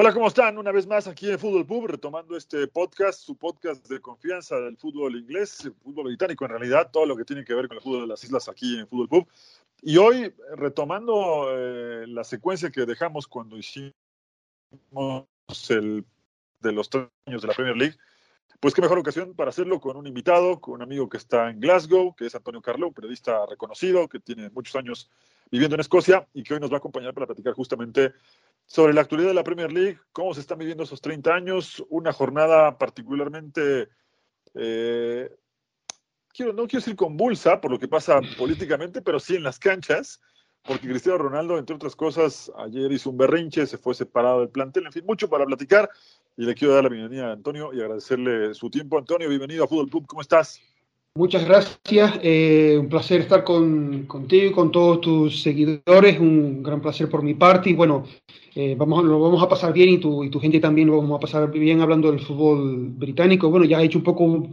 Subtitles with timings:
[0.00, 0.58] Hola, ¿cómo están?
[0.58, 4.76] Una vez más aquí en Fútbol Pub, retomando este podcast, su podcast de confianza del
[4.76, 7.82] fútbol inglés, el fútbol británico en realidad, todo lo que tiene que ver con el
[7.82, 9.28] fútbol de las islas aquí en Fútbol Pub.
[9.82, 13.92] Y hoy, retomando eh, la secuencia que dejamos cuando hicimos
[15.68, 16.04] el
[16.60, 17.96] de los tres años de la Premier League,
[18.60, 21.58] pues qué mejor ocasión para hacerlo con un invitado, con un amigo que está en
[21.58, 25.10] Glasgow, que es Antonio Carlo, periodista reconocido, que tiene muchos años
[25.50, 28.12] viviendo en Escocia y que hoy nos va a acompañar para platicar justamente
[28.68, 32.12] sobre la actualidad de la Premier League, cómo se están viviendo esos 30 años, una
[32.12, 33.88] jornada particularmente,
[34.54, 35.30] eh,
[36.34, 40.20] quiero, no quiero decir convulsa por lo que pasa políticamente, pero sí en las canchas,
[40.62, 44.84] porque Cristiano Ronaldo, entre otras cosas, ayer hizo un berrinche, se fue separado del plantel,
[44.84, 45.88] en fin, mucho para platicar.
[46.36, 48.98] Y le quiero dar la bienvenida a Antonio y agradecerle su tiempo.
[48.98, 50.60] Antonio, bienvenido a Fútbol Club, ¿cómo estás?
[51.14, 56.80] Muchas gracias, eh, un placer estar con, contigo y con todos tus seguidores, un gran
[56.80, 58.04] placer por mi parte y bueno,
[58.58, 61.16] eh, vamos, lo vamos a pasar bien y tu, y tu gente también lo vamos
[61.16, 63.50] a pasar bien hablando del fútbol británico.
[63.50, 64.48] Bueno, ya he hecho un poco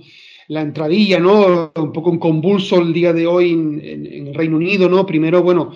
[0.47, 1.71] la entradilla, ¿no?
[1.75, 5.07] Un poco un convulso el día de hoy en, el Reino Unido, ¿no?
[5.07, 5.71] Primero, bueno,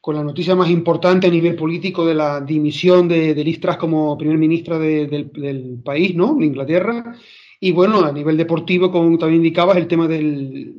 [0.00, 4.18] con la noticia más importante a nivel político de la dimisión de, de Liz como
[4.18, 6.34] primer ministra de, del, del país, ¿no?
[6.34, 7.14] De Inglaterra.
[7.60, 10.74] Y bueno, a nivel deportivo, como también indicabas, el tema del,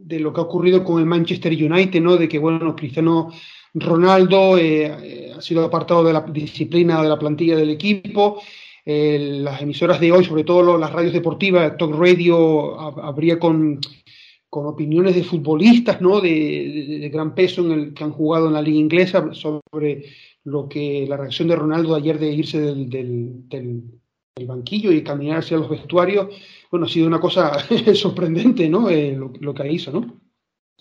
[0.00, 2.16] de lo que ha ocurrido con el Manchester United, ¿no?
[2.16, 3.28] De que, bueno, Cristiano
[3.74, 8.42] Ronaldo eh, eh, ha sido apartado de la disciplina de la plantilla del equipo.
[8.84, 13.78] Las emisoras de hoy, sobre todo las radios deportivas, Talk Radio, habría con,
[14.50, 16.20] con opiniones de futbolistas, ¿no?
[16.20, 20.04] De, gran peso en el que han jugado en la liga inglesa sobre
[20.42, 23.82] lo que la reacción de Ronaldo ayer de irse del, del, del
[24.34, 26.28] el banquillo y caminar hacia los vestuarios,
[26.70, 27.52] bueno, ha sido una cosa
[27.94, 28.88] sorprendente, ¿no?
[28.88, 30.21] Eh, lo, lo, que hizo, ¿no?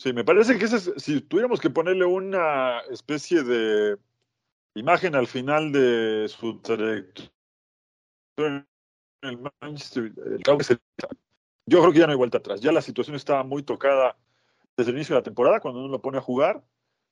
[0.02, 4.00] Sí, me parece que ese es, si tuviéramos que ponerle una especie de
[4.74, 7.30] imagen al final de su trayectoria
[8.40, 8.66] en
[9.22, 10.42] el Manchester, el
[11.68, 12.62] yo creo que ya no hay vuelta atrás.
[12.62, 14.18] Ya la situación estaba muy tocada
[14.76, 16.64] desde el inicio de la temporada, cuando uno lo pone a jugar.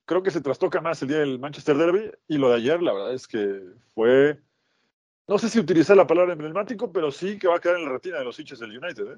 [0.06, 2.94] Creo que se trastoca más el día del Manchester Derby y lo de ayer, la
[2.94, 3.62] verdad es que
[3.94, 4.42] fue
[5.28, 7.92] no sé si utilizar la palabra emblemático, pero sí que va a quedar en la
[7.92, 9.12] retina de los hinchas del United.
[9.12, 9.18] ¿eh?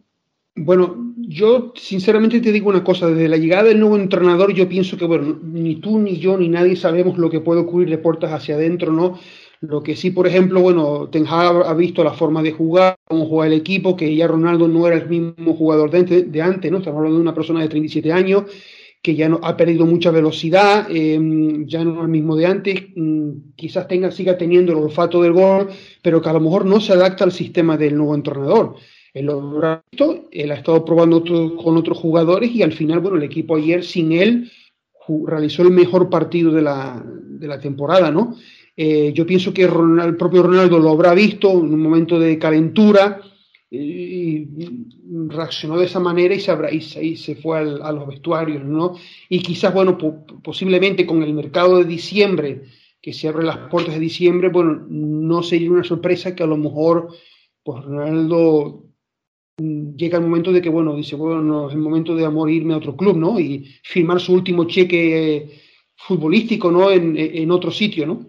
[0.56, 4.97] Bueno, yo sinceramente te digo una cosa, desde la llegada del nuevo entrenador yo pienso
[4.97, 8.34] que, bueno, ni tú, ni yo, ni nadie sabemos lo que puede ocurrir de puertas
[8.34, 9.17] hacia adentro, ¿no?
[9.62, 13.28] Lo que sí, por ejemplo, bueno, Ten Hag ha visto la forma de jugar, cómo
[13.28, 16.79] juega el equipo, que ya Ronaldo no era el mismo jugador de, de antes, ¿no?
[16.79, 18.44] Estamos hablando de una persona de 37 años,
[19.01, 21.18] que ya no, ha perdido mucha velocidad, eh,
[21.66, 25.33] ya no es el mismo de antes, mm, quizás tenga, siga teniendo el olfato del
[25.33, 25.69] gol,
[26.01, 28.75] pero que a lo mejor no se adapta al sistema del nuevo entrenador.
[29.13, 31.23] Él lo ha visto, él ha estado probando
[31.55, 34.51] con otros jugadores y al final, bueno, el equipo ayer sin él
[35.25, 38.35] realizó el mejor partido de la, de la temporada, ¿no?
[38.77, 43.21] Eh, yo pienso que el propio Ronaldo lo habrá visto en un momento de calentura,
[43.73, 44.50] y
[45.29, 48.97] reaccionó de esa manera y se, habrá, y se, se fue a los vestuarios, ¿no?
[49.29, 52.63] Y quizás, bueno, po posiblemente con el mercado de diciembre,
[53.01, 56.57] que se abren las puertas de diciembre, bueno, no sería una sorpresa que a lo
[56.57, 57.16] mejor,
[57.63, 58.91] pues Ronaldo
[59.57, 62.78] llega el momento de que, bueno, dice, bueno, es el momento de amor irme a
[62.78, 63.39] otro club, ¿no?
[63.39, 65.59] Y firmar su último cheque
[65.95, 66.91] futbolístico, ¿no?
[66.91, 68.25] En, en otro sitio, ¿no?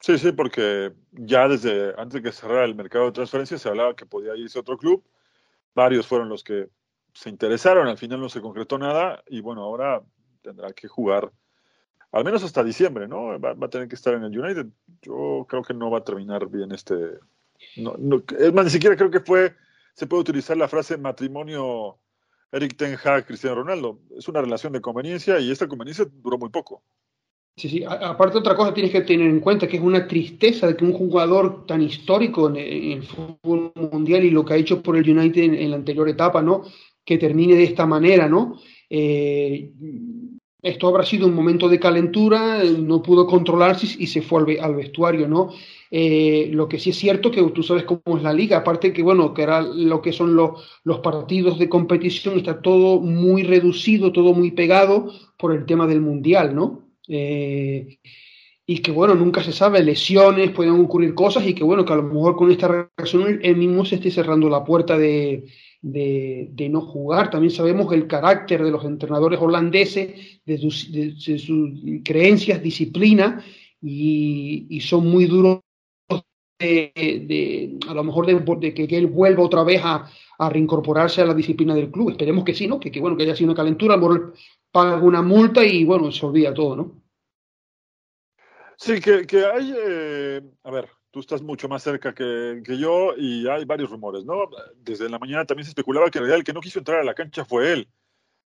[0.00, 3.96] Sí, sí, porque ya desde antes de que cerrara el mercado de transferencias se hablaba
[3.96, 5.02] que podía irse a otro club.
[5.74, 6.68] Varios fueron los que
[7.12, 10.02] se interesaron, al final no se concretó nada y bueno, ahora
[10.42, 11.32] tendrá que jugar
[12.12, 13.38] al menos hasta diciembre, ¿no?
[13.40, 14.66] Va, va a tener que estar en el United.
[15.02, 16.94] Yo creo que no va a terminar bien este.
[17.76, 19.54] No, no, es más, ni siquiera creo que fue.
[19.96, 21.98] Se puede utilizar la frase matrimonio
[22.52, 24.00] Eric Ten Hag, Cristiano Ronaldo.
[24.16, 26.82] Es una relación de conveniencia y esta conveniencia duró muy poco.
[27.56, 27.84] Sí, sí.
[27.84, 30.92] aparte otra cosa tienes que tener en cuenta que es una tristeza de que un
[30.92, 35.42] jugador tan histórico en, el fútbol mundial y lo que ha hecho por el United
[35.42, 36.64] en, la anterior etapa, ¿no?
[37.02, 38.60] Que termine de esta manera, ¿no?
[38.90, 39.72] Eh,
[40.66, 45.28] esto habrá sido un momento de calentura, no pudo controlarse y se fue al, vestuario,
[45.28, 45.50] ¿no?
[45.90, 49.02] Eh, lo que sí es cierto que tú sabes cómo es la liga, aparte que
[49.02, 54.10] bueno, que era lo que son los, los partidos de competición, está todo muy reducido,
[54.10, 56.88] todo muy pegado por el tema del mundial, ¿no?
[57.08, 57.98] Eh,
[58.66, 61.96] y que bueno, nunca se sabe, lesiones, pueden ocurrir cosas y que bueno, que a
[61.96, 62.66] lo mejor con esta
[62.96, 65.44] reacción él mismo se esté cerrando la puerta de,
[65.92, 67.30] de, no jugar.
[67.30, 70.90] También sabemos el carácter de los entrenadores holandeses, de sus,
[72.04, 73.44] creencias, disciplina,
[73.80, 75.60] y, son muy duros
[76.58, 80.10] de, a lo mejor de, que, que, él vuelva otra vez a,
[80.50, 82.10] reincorporarse a la disciplina del club.
[82.10, 82.80] Esperemos que sí, ¿no?
[82.80, 84.34] Que, bueno, que haya sido una calentura, mejor
[84.72, 87.02] paga una multa y bueno, se olvida todo, ¿no?
[88.76, 93.48] Sí, que, que hay, eh, a ver, tú estás mucho más cerca que, yo y
[93.48, 94.50] hay varios rumores, ¿no?
[94.84, 97.04] Desde la mañana también se especulaba que en realidad el que no quiso entrar a
[97.04, 97.88] la cancha fue él,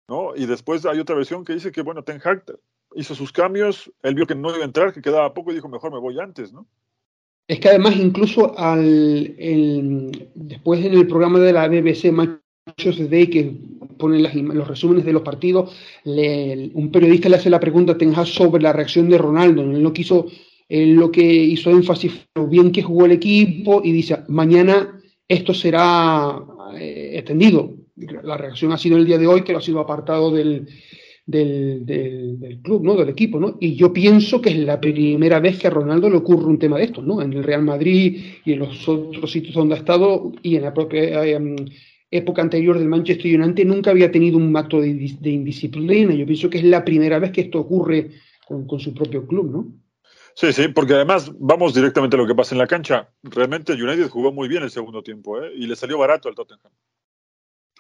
[0.09, 0.35] ¿no?
[0.35, 2.45] Y después hay otra versión que dice que, bueno, Ten Hag
[2.95, 5.69] hizo sus cambios, él vio que no iba a entrar, que quedaba poco y dijo,
[5.69, 6.67] mejor me voy antes, ¿no?
[7.47, 9.37] Es que además incluso al,
[10.35, 13.55] después en el programa de la BBC Matches Day que
[13.99, 18.15] pone los resúmenes de los partidos, le, un periodista le hace la pregunta a Ten
[18.15, 19.61] Hag sobre la reacción de Ronaldo.
[19.61, 20.27] Él no quiso,
[20.69, 25.55] él lo que hizo énfasis lo bien que jugó el equipo y dice, mañana esto
[25.55, 26.39] será
[26.79, 27.75] eh, extendido.
[28.23, 30.69] La reacción ha sido el día de hoy, que lo ha sido apartado del,
[31.25, 32.95] del, del, club, ¿no?
[32.95, 33.57] Del equipo, ¿no?
[33.59, 36.79] Y yo pienso que es la primera vez que a Ronaldo le ocurre un tema
[36.79, 37.23] de estos, ¿no?
[37.23, 40.75] En el Real Madrid y en los otros sitios donde ha estado y en la
[40.75, 41.57] propia eh,
[42.11, 46.15] época anterior del Manchester United nunca había tenido un acto de, de indisciplina.
[46.15, 48.11] Yo pienso que es la primera vez que esto ocurre
[48.47, 49.86] con, con, su propio club, ¿no?
[50.37, 53.09] Sí, sí, porque además vamos directamente a lo que pasa en la cancha.
[53.23, 55.51] Realmente United jugó muy bien el segundo tiempo ¿eh?
[55.57, 56.73] y le salió barato al Tottenham.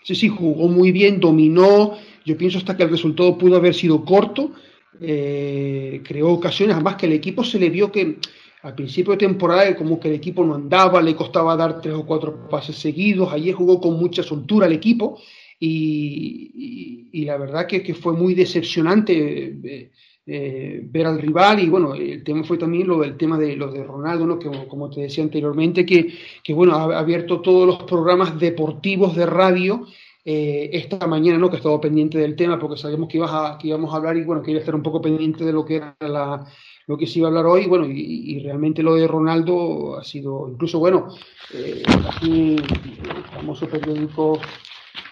[0.02, 1.98] Sí, sí, jugó muy bien, dominó.
[2.24, 4.52] Yo pienso hasta que el resultado pudo haber sido corto.
[4.98, 8.20] Eh, creó ocasiones, además que el equipo se le vio que
[8.62, 12.06] al principio de temporada como que el equipo no andaba, le costaba dar tres o
[12.06, 13.34] cuatro pases seguidos.
[13.34, 15.20] Ayer jugó con mucha soltura el equipo
[15.60, 19.90] y, y, la verdad que, que, fue muy decepcionante.
[20.28, 23.70] Eh, ver al rival y bueno, el tema fue también lo del tema de lo
[23.70, 24.40] de Ronaldo, ¿no?
[24.40, 26.12] que como te decía anteriormente, que,
[26.42, 29.86] que bueno, ha abierto todos los programas deportivos de radio
[30.24, 31.48] eh, esta mañana, ¿no?
[31.48, 34.16] que he estado pendiente del tema porque sabíamos que, ibas a, que íbamos a hablar
[34.16, 36.44] y bueno, quería estar un poco pendiente de lo que era la,
[36.88, 40.48] lo que se iba a hablar hoy, bueno, y, realmente lo de Ronaldo ha sido,
[40.50, 41.06] incluso bueno,
[41.54, 44.40] eh, aquí el famoso periódico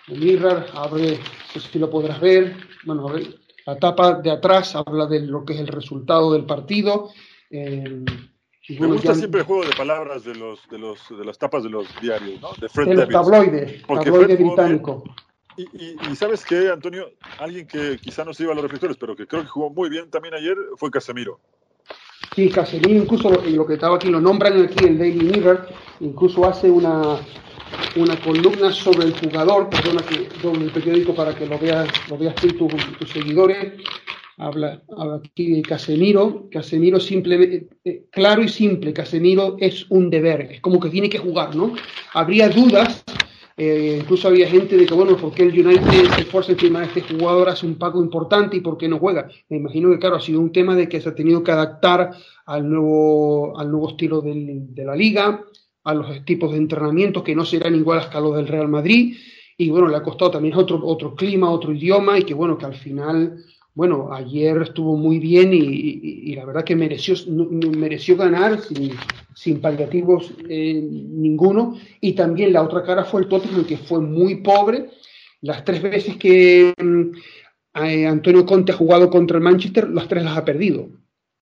[0.08, 1.20] Mirror, abre,
[1.54, 5.20] no sé si lo podrás ver, bueno, a ver, la tapa de atrás habla de
[5.20, 7.10] lo que es el resultado del partido.
[7.50, 8.04] Eh,
[8.68, 11.70] Me gusta siempre el juego de palabras de los de los de las tapas de
[11.70, 12.50] los diarios, ¿no?
[12.60, 15.04] De Fred de tabloide, tabloide británico.
[15.56, 18.96] Y, y, y, sabes qué, Antonio, alguien que quizá no se iba a los reflectores,
[18.96, 21.38] pero que creo que jugó muy bien también ayer fue Casemiro.
[22.34, 25.68] Sí, Casemiro incluso lo, lo que estaba aquí, lo nombran aquí en Daily Mirror,
[26.00, 27.20] incluso hace una,
[27.96, 32.18] una columna sobre el jugador, perdona que doble el periódico para que lo veas, lo
[32.18, 33.74] veas tú, tus, seguidores.
[34.36, 36.48] Habla, habla, aquí de Casemiro.
[36.50, 41.18] Casemiro simplemente, eh, claro y simple, Casemiro es un deber, es como que tiene que
[41.18, 41.74] jugar, ¿no?
[42.12, 43.04] Habría dudas,
[43.56, 46.86] eh, incluso había gente de que, bueno, ¿por qué el United se esfuerza encima de
[46.86, 49.28] este jugador, hace un pago importante y por qué no juega?
[49.48, 52.10] Me imagino que, claro, ha sido un tema de que se ha tenido que adaptar
[52.46, 55.44] al nuevo, al nuevo estilo del, de la liga,
[55.84, 59.16] a los tipos de entrenamientos que no serán iguales que a los del Real Madrid.
[59.56, 62.66] Y bueno, le ha costado también otro, otro clima, otro idioma, y que bueno, que
[62.66, 63.44] al final,
[63.74, 68.92] bueno, ayer estuvo muy bien y, la verdad que mereció, mereció ganar sin,
[69.34, 71.78] sin paliativos eh, ninguno.
[72.00, 74.90] Y también la otra cara fue el Tottenham, que fue muy pobre.
[75.42, 76.72] Las tres veces que
[77.74, 80.88] eh, Antonio Conte ha jugado contra el Manchester, las tres las ha perdido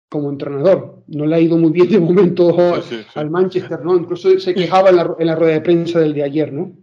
[0.09, 1.03] como entrenador.
[1.07, 2.51] No le ha ido muy bien de momento
[2.81, 3.19] sí, sí, sí.
[3.19, 3.95] al Manchester, ¿no?
[3.95, 6.73] Incluso se quejaba en la, en la, rueda de prensa del de ayer, ¿no?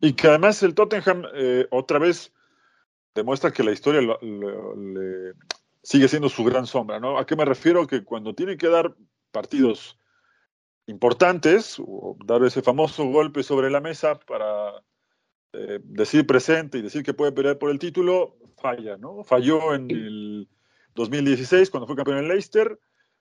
[0.00, 2.32] Y que además el Tottenham eh, otra vez
[3.14, 5.32] demuestra que la historia lo, lo, le
[5.82, 7.18] sigue siendo su gran sombra, ¿no?
[7.18, 7.86] ¿A qué me refiero?
[7.86, 8.94] Que cuando tiene que dar
[9.32, 9.98] partidos
[10.86, 14.72] importantes, o dar ese famoso golpe sobre la mesa para
[15.52, 19.24] eh, decir presente y decir que puede pelear por el título, falla, ¿no?
[19.24, 20.48] Falló en el
[20.96, 22.78] 2016, cuando fue campeón en Leicester,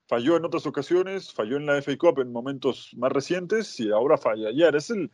[0.08, 4.18] falló en otras ocasiones, falló en la FA Cup en momentos más recientes y ahora
[4.18, 4.76] falla ayer.
[4.76, 5.12] Es el,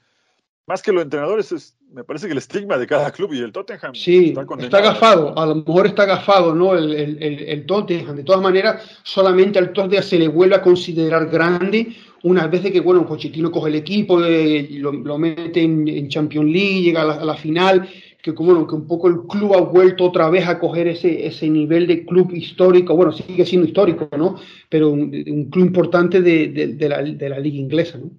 [0.66, 3.52] más que los entrenadores, es, me parece que el estigma de cada club y el
[3.52, 6.76] Tottenham sí, está, está agafado, a lo mejor está agafado ¿no?
[6.76, 8.16] el, el, el, el, Tottenham.
[8.16, 12.72] De todas maneras, solamente al Tottenham se le vuelve a considerar grande una vez de
[12.72, 17.02] que, bueno, Pochettino coge el equipo, eh, lo, lo, mete en, en, Champions League, llega
[17.02, 17.90] a la, a la final
[18.22, 21.50] que como que un poco el club ha vuelto otra vez a coger ese, ese
[21.50, 24.36] nivel de club histórico, bueno, sigue siendo histórico, ¿no?
[24.70, 28.12] Pero un, un club importante de, de, de, la, de, la, liga inglesa, ¿no?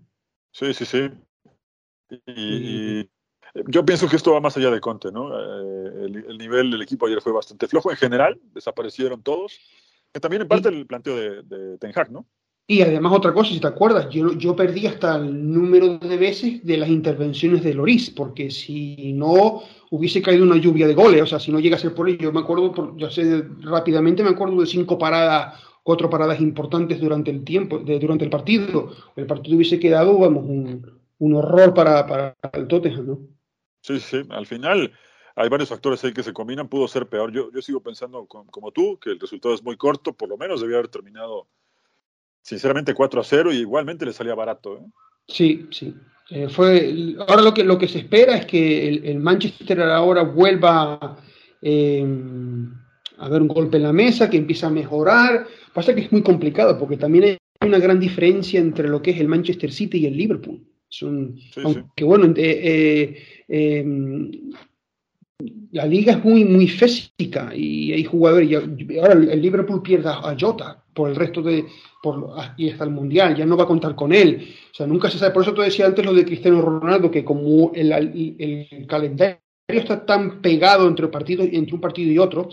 [0.51, 1.09] Sí, sí, sí.
[2.27, 3.11] Y, y,
[3.69, 5.33] yo pienso que esto va más allá de Conte, ¿no?
[5.33, 9.61] Eh, el, el, nivel del equipo ayer fue bastante flojo en general, desaparecieron todos,
[10.13, 12.27] que también en parte el planteo de, de Ten Hag, ¿no?
[12.73, 16.65] Y además otra cosa, si te acuerdas, yo, yo perdí hasta el número de veces
[16.65, 21.27] de las intervenciones de Loris, porque si no hubiese caído una lluvia de goles, o
[21.27, 24.31] sea, si no llega a ser por ello, yo me acuerdo, yo sé rápidamente, me
[24.31, 28.91] acuerdo de cinco paradas, cuatro paradas importantes durante el tiempo, durante el partido.
[29.17, 33.19] El partido hubiese quedado, vamos, un, un horror para, para el Tottenham, ¿no?
[33.83, 34.91] Sí, sí, al final
[35.37, 37.33] hay varios factores ahí que se combinan, pudo ser peor.
[37.33, 40.39] Yo, yo sigo pensando como, como tú, que el resultado es muy corto, por lo
[40.39, 41.49] menos debía haber terminado
[42.43, 44.77] sinceramente 4 a 0 y igualmente le salía barato.
[44.77, 44.81] ¿eh?
[45.27, 45.95] Sí, sí.
[46.31, 51.19] Eh, fue, ahora lo que, lo que se espera es que el, Manchester ahora vuelva
[51.61, 52.07] eh,
[53.19, 55.47] a ver un golpe en la mesa, que empiece a mejorar.
[55.73, 57.25] Pasa que es muy complicado porque también
[57.61, 60.67] hay una gran diferencia entre lo que es el Manchester City y el Liverpool.
[60.89, 63.23] Son, aunque bueno, eh,
[65.73, 68.51] la liga es muy, muy física y hay jugadores.
[68.51, 71.65] Y ahora el Liverpool pierde a Jota por el resto de.
[72.03, 74.49] Por, y hasta el mundial, ya no va a contar con él.
[74.73, 75.33] O sea, nunca se sabe.
[75.33, 80.43] Por eso te decía antes lo de Cristiano Ronaldo, que como el, calendario está tan
[80.43, 82.49] pegado entre, partidos, entre un partido y otro,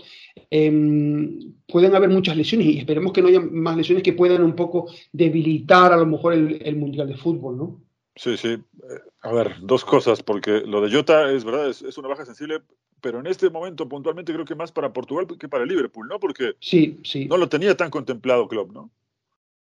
[0.48, 4.54] em, pueden haber muchas lesiones y esperemos que no haya más lesiones que puedan un
[4.54, 7.89] poco debilitar a lo mejor el, el mundial de fútbol, ¿no?
[8.20, 8.48] Sí, sí.
[8.48, 12.60] Eh, a ver, dos cosas, porque lo de Jota es verdad, es, una baja sensible,
[13.00, 16.20] pero en este momento puntualmente creo que más para Portugal que para Liverpool, ¿no?
[16.20, 17.24] Porque sí, sí.
[17.24, 18.90] no lo tenía tan contemplado Klopp, ¿no?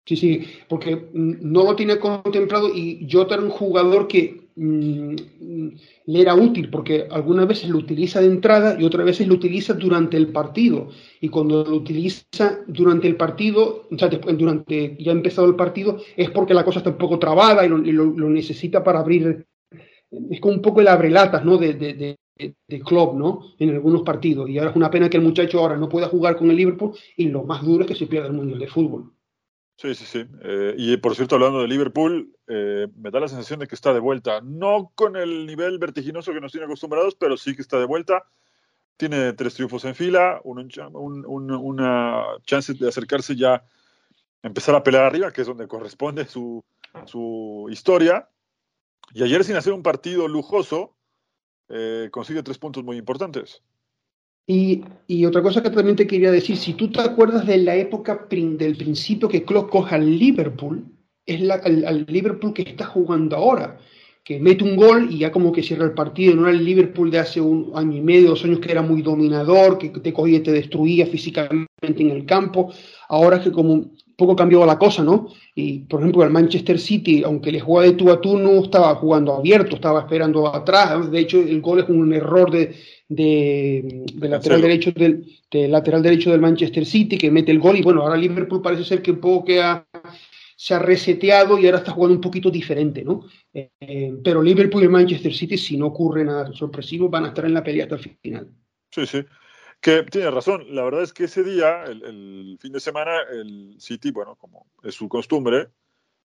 [0.06, 6.34] Sí, sí, porque no lo tiene contemplado y Jota era un jugador que le era
[6.34, 10.28] útil, porque algunas veces lo utiliza de entrada y otras veces lo utiliza durante el
[10.28, 10.88] partido.
[11.20, 12.24] Y cuando lo utiliza
[12.66, 16.78] durante el partido, o sea, durante ya ha empezado el partido, es porque la cosa
[16.78, 19.46] está un poco trabada y lo, necesita para abrir.
[20.30, 21.58] Es como un poco el abrelatas, ¿no?
[21.58, 22.16] De, de,
[22.68, 23.42] de, club, ¿no?
[23.58, 24.48] En algunos partidos.
[24.48, 26.92] Y ahora es una pena que el muchacho ahora no pueda jugar con el Liverpool
[27.16, 29.15] y lo más duro es que se pierda el Mundial de Fútbol.
[29.78, 30.24] Sí, sí, sí.
[30.42, 33.92] Eh, y por cierto, hablando de Liverpool, eh, me da la sensación de que está
[33.92, 34.40] de vuelta.
[34.40, 38.24] No con el nivel vertiginoso que nos tiene acostumbrados, pero sí que está de vuelta.
[38.96, 43.62] Tiene tres triunfos en fila, una chance de acercarse ya,
[44.42, 46.64] empezar a pelear arriba, que es donde corresponde su,
[47.04, 48.30] su historia.
[49.12, 50.96] Y ayer, sin hacer un partido lujoso,
[51.68, 53.62] eh, consigue tres puntos muy importantes.
[54.46, 54.84] Y,
[55.26, 58.76] otra cosa que también te quería decir, si tú te acuerdas de la época del
[58.76, 60.84] principio que Klopp coja al Liverpool,
[61.24, 63.78] es la, el, Liverpool que está jugando ahora,
[64.22, 67.10] que mete un gol y ya como que cierra el partido, no era el Liverpool
[67.10, 70.38] de hace un año y medio, dos años que era muy dominador, que te cogía
[70.38, 72.72] y te destruía físicamente en el campo,
[73.08, 75.28] ahora es que como poco cambió la cosa, ¿no?
[75.54, 78.94] Y por ejemplo, el Manchester City, aunque le juega de tú a tú, no estaba
[78.94, 81.10] jugando abierto, estaba esperando atrás.
[81.10, 82.74] De hecho, el gol es un error de,
[83.08, 87.76] de, lateral derecho del lateral derecho del Manchester City que mete el gol.
[87.76, 89.62] Y bueno, ahora Liverpool parece ser que un poco que
[90.56, 93.26] se ha reseteado y ahora está jugando un poquito diferente, ¿no?
[93.52, 97.54] Eh, pero Liverpool y Manchester City, si no ocurre nada sorpresivo, van a estar en
[97.54, 98.48] la pelea hasta el final.
[98.90, 99.24] Sí, sí.
[99.80, 104.10] Que tiene razón, la verdad es que ese día, el, fin de semana, el City,
[104.10, 105.68] bueno, como es su costumbre,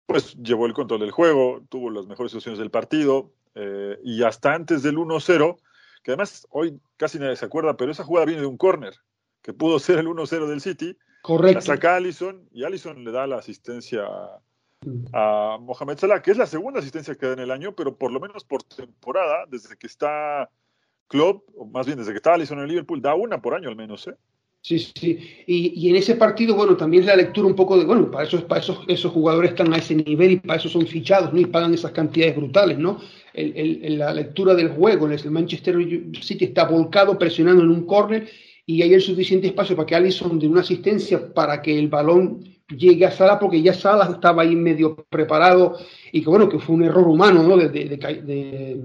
[0.06, 4.54] pues llevó el control del juego, tuvo las mejores situaciones del partido eh, y hasta
[4.54, 5.58] antes del 1-0,
[6.02, 8.94] que además hoy casi nadie se acuerda, pero esa jugada viene de un córner,
[9.42, 10.96] que pudo ser el 1-0 del City.
[11.22, 11.54] Correcto.
[11.54, 14.04] La saca Allison y Allison le da la asistencia
[15.12, 18.12] a Mohamed Salah, que es la segunda asistencia que da en el año, pero por
[18.12, 20.50] lo menos por temporada, desde que está
[21.06, 23.68] Club, o más bien desde que estaba Alisson en el Liverpool, da una por año
[23.68, 24.16] al menos, ¿eh?
[24.64, 25.18] Sí, sí.
[25.44, 28.60] Y, en ese partido, bueno, también la lectura un poco de, bueno, para eso, para
[28.60, 31.40] esos, esos jugadores están a ese nivel y para eso son fichados, ¿no?
[31.40, 33.00] Y pagan esas cantidades brutales, ¿no?
[33.34, 35.76] El, la lectura del juego, el Manchester
[36.20, 38.28] City está volcado presionando en un córner
[38.64, 42.44] y hay el suficiente espacio para que Alisson de una asistencia para que el balón
[42.68, 45.76] llegue a Sala, porque ya Sala estaba ahí medio preparado
[46.12, 47.56] y que bueno, que fue un error humano, ¿no?
[47.56, 48.76] De, de, de,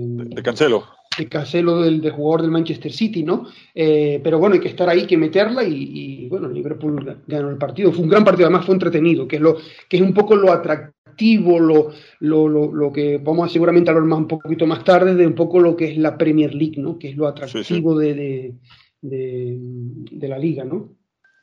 [0.00, 3.46] de Cancelo de Cancelo del, jugador del Manchester City, ¿no?
[3.74, 7.58] Eh, pero bueno, hay que estar ahí, hay que meterla y, bueno, Liverpool ganó el
[7.58, 7.92] partido.
[7.92, 9.56] Fue un gran partido, además fue entretenido, que es, lo,
[9.88, 14.18] que es un poco lo atractivo, lo, lo, lo, que vamos a seguramente hablar más
[14.18, 16.98] un poquito más tarde, de un poco lo que es la Premier League, ¿no?
[16.98, 18.54] Que es lo atractivo De,
[19.00, 20.90] de, la liga, ¿no?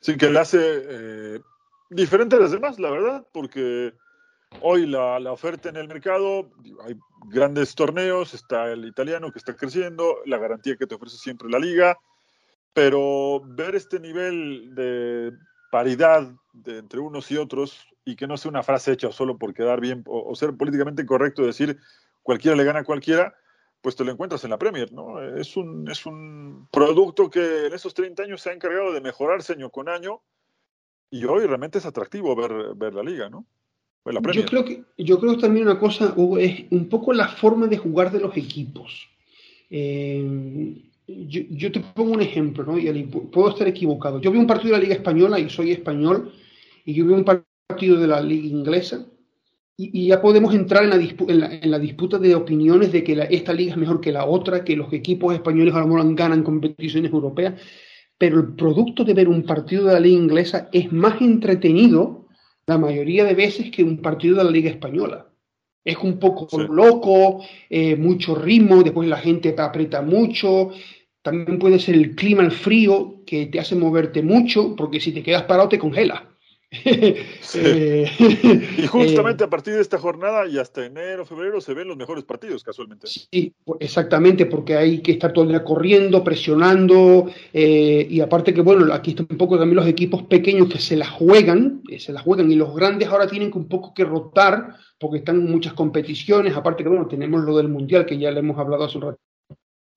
[0.00, 1.40] Sí, que le hace eh,
[1.90, 3.94] diferente a las demás, la verdad, porque
[4.60, 6.50] hoy la, la, oferta en el mercado,
[6.84, 11.48] hay grandes torneos, está el italiano que está creciendo, la garantía que te ofrece siempre
[11.48, 11.98] la liga,
[12.72, 15.32] pero ver este nivel de
[15.70, 16.30] paridad
[16.66, 20.04] entre unos y otros y que no sea una frase hecha solo por quedar bien
[20.06, 21.78] o, ser políticamente correcto decir
[22.22, 23.34] cualquiera le gana a cualquiera,
[23.80, 25.20] pues te lo encuentras en la Premier, ¿no?
[25.20, 29.52] Es un, es un producto que en esos 30 años se ha encargado de mejorarse
[29.52, 30.22] año con año
[31.10, 33.46] y hoy realmente es atractivo ver, ver la liga, ¿no?
[34.04, 37.78] Yo creo que yo creo también una cosa, Hugo, es un poco la forma de
[37.78, 39.08] jugar de los equipos.
[39.70, 40.74] Eh,
[41.06, 42.78] yo, te pongo un ejemplo, ¿no?
[42.78, 44.20] Y puedo estar equivocado.
[44.20, 46.32] Yo vi un partido de la Liga Española y soy español,
[46.84, 49.06] y yo vi un partido de la Liga Inglesa,
[49.76, 53.72] y, ya podemos entrar en la, en la, disputa de opiniones de que esta liga
[53.72, 57.60] es mejor que la otra, que los equipos españoles a lo mejor ganan competiciones europeas,
[58.16, 62.23] pero el producto de ver un partido de la Liga Inglesa es más entretenido
[62.66, 65.28] la mayoría de veces que un partido de la Liga Española.
[65.84, 70.70] Es un poco loco, eh, mucho ritmo, después la gente aprieta mucho.
[71.22, 75.22] También puede ser el clima, el frío, que te hace moverte mucho, porque si te
[75.22, 76.33] quedas parado te congela.
[77.56, 78.10] Eh,
[78.78, 81.96] y justamente eh, a partir de esta jornada y hasta enero, febrero se ven los
[81.96, 83.06] mejores partidos, casualmente.
[83.06, 88.92] Sí, exactamente, porque hay que estar todo el día corriendo, presionando, y aparte que, bueno,
[88.92, 92.50] aquí están un poco también los equipos pequeños que se la juegan, se la juegan,
[92.50, 96.56] y los grandes ahora tienen que un poco que rotar porque están en muchas competiciones,
[96.56, 99.16] aparte que, bueno, tenemos lo del Mundial, que ya le hemos hablado hace un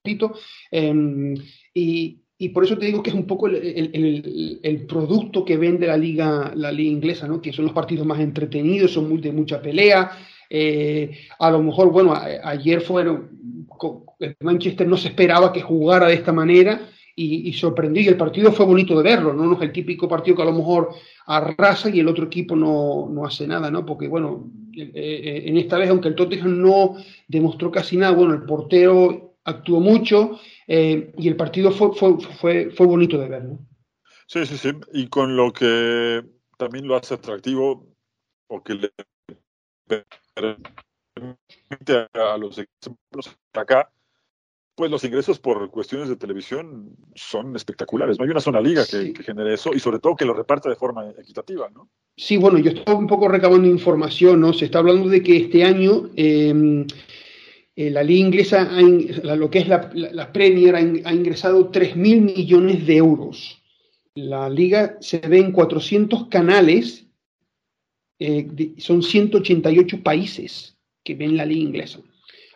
[0.04, 0.34] ratito,
[0.72, 1.36] em,
[1.74, 5.88] y, y, por eso te digo que es un poco el, el, producto que vende
[5.88, 7.42] la liga, la liga inglesa, ¿no?
[7.42, 10.12] que son los partidos más entretenidos, son muy, de mucha pelea,
[10.50, 12.14] eh, a lo mejor, bueno,
[12.44, 13.30] ayer fueron,
[14.20, 16.82] el Manchester no se esperaba que jugara de esta manera,
[17.20, 20.36] y, sorprendió y el partido fue bonito de verlo, no, no es el típico partido
[20.38, 20.90] que a lo mejor
[21.26, 23.84] arrasa y el otro equipo no, no hace nada, ¿no?
[23.84, 26.96] Porque bueno, eh, eh, en esta vez, aunque el Tottenham no
[27.28, 32.72] demostró casi nada, bueno, el portero actuó mucho eh, y el partido fue, fue, fue,
[32.72, 33.60] fue, bonito de ver, ¿no?
[34.28, 34.72] Sí, sí, sí.
[34.94, 36.24] Y con lo que
[36.58, 37.88] también lo hace atractivo
[38.48, 38.92] o que le
[40.36, 43.90] permite a los equipos acá
[44.78, 48.20] pues los ingresos por cuestiones de televisión son espectaculares.
[48.20, 50.76] No hay una zona liga que, genere eso y sobre todo que lo reparta de
[50.76, 51.90] forma equitativa, ¿no?
[52.16, 54.54] Sí, bueno, yo estoy un poco recabando información, ¿no?
[54.54, 56.86] Se está hablando de que este año em,
[57.80, 58.72] eh, la liga inglesa,
[59.22, 63.62] lo que es la, Premier, ha, ingresado 3 mil millones de euros.
[64.16, 67.06] La liga se ve en 400 canales,
[68.18, 72.00] eh, son 188 países que ven la liga inglesa.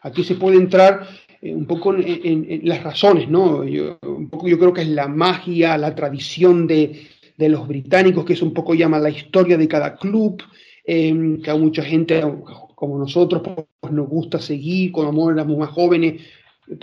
[0.02, 1.08] Aquí se puede entrar
[1.40, 3.64] eh, un poco en, las razones, ¿no?
[3.64, 7.00] Yo, un poco yo creo que es la magia, la tradición de,
[7.38, 10.42] de los británicos, que es un poco llama la historia de cada club,
[10.84, 12.24] em, que a mucha gente
[12.82, 13.44] como nosotros
[13.80, 16.20] pues, nos gusta seguir, cuando éramos más jóvenes,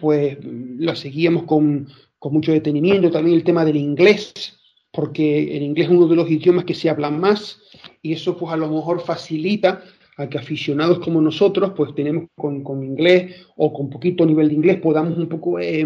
[0.00, 0.38] pues
[0.78, 1.88] la seguíamos con,
[2.20, 4.32] con mucho detenimiento, también el tema del inglés,
[4.92, 7.60] porque el inglés es uno de los idiomas que se hablan más
[8.00, 9.82] y eso pues a lo mejor facilita
[10.18, 14.54] a que aficionados como nosotros, pues tenemos con, con inglés o con poquito nivel de
[14.54, 15.84] inglés, podamos un poco eh,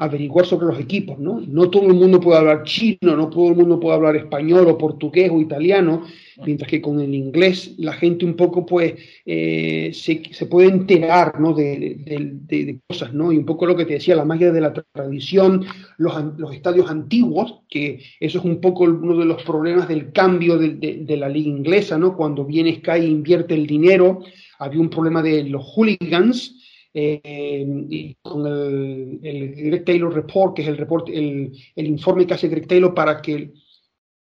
[0.00, 1.42] averiguar sobre los equipos, ¿no?
[1.46, 4.78] No todo el mundo puede hablar chino, no todo el mundo puede hablar español o
[4.78, 6.04] portugués o italiano,
[6.46, 8.94] mientras que con el inglés la gente un poco pues
[9.26, 11.52] eh, se, se, puede enterar ¿no?
[11.52, 13.30] de, de, de, cosas, ¿no?
[13.30, 15.66] Y un poco lo que te decía, la magia de la tradición,
[15.98, 20.56] los, los estadios antiguos, que eso es un poco uno de los problemas del cambio
[20.56, 22.16] de, la liga inglesa, ¿no?
[22.16, 24.20] Cuando viene Sky e invierte el dinero,
[24.58, 26.56] había un problema de los hooligans,
[26.92, 32.26] eh, y con el, el, Greg Taylor Report, que es el, report, el, el, informe
[32.26, 33.52] que hace Greg Taylor para que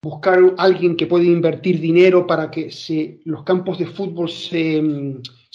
[0.01, 4.81] buscar a alguien que pueda invertir dinero para que se, los campos de fútbol se,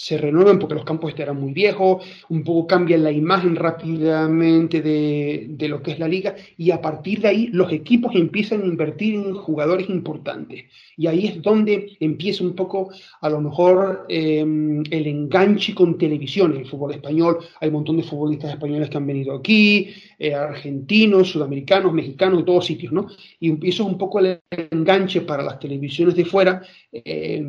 [0.01, 5.49] se renueven porque los campos estarán muy viejos, un poco cambian la imagen rápidamente de,
[5.51, 8.67] de, lo que es la liga y a partir de ahí los equipos empiezan a
[8.67, 10.65] invertir en jugadores importantes.
[10.97, 16.53] Y ahí es donde empieza un poco a lo mejor eh, el enganche con televisión.
[16.53, 20.35] En el fútbol español hay un montón de futbolistas españoles que han venido aquí, eh,
[20.35, 23.07] argentinos, sudamericanos, mexicanos, de todos sitios, ¿no?
[23.39, 26.63] Y eso es un poco el enganche para las televisiones de fuera.
[26.91, 27.45] Eh,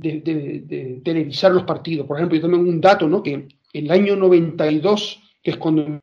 [0.00, 2.06] televisar los partidos.
[2.06, 3.22] Por ejemplo, yo tengo un dato, ¿no?
[3.22, 6.00] Que el año 92, que es cuando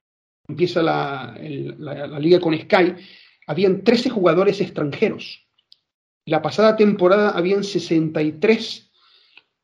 [0.48, 1.38] empieza la,
[1.78, 2.96] la, liga con Sky,
[3.48, 5.48] habían 13 jugadores extranjeros.
[6.26, 8.92] La pasada temporada habían 63.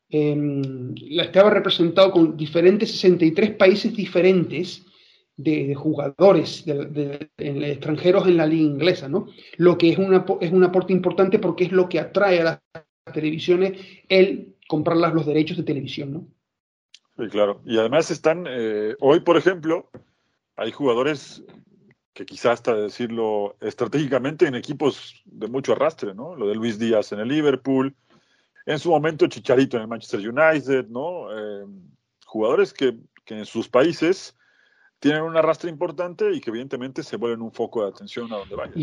[0.10, 4.86] Em, estaba representado con diferentes 63 países diferentes
[5.38, 9.28] de, jugadores de, extranjeros en la liga inglesa, ¿no?
[9.58, 12.85] Lo que es, una, es un aporte importante porque es lo que atrae a las
[13.14, 16.28] televisiones el comprar los derechos de televisión, ¿no?
[17.18, 17.62] Sí, claro.
[17.66, 19.90] Y además están, eh, hoy por ejemplo,
[20.56, 21.44] hay jugadores
[22.14, 26.36] que quizás hasta decirlo estratégicamente en equipos de mucho arrastre, ¿no?
[26.36, 27.96] Lo de Luis Díaz en el Liverpool,
[28.66, 31.28] en su momento Chicharito en el Manchester United, ¿no?
[31.32, 31.66] Eh,
[32.26, 34.35] jugadores que, que en sus países
[35.06, 38.56] tienen un arrastre importante y que evidentemente se vuelven un foco de atención a donde
[38.56, 38.74] vayan.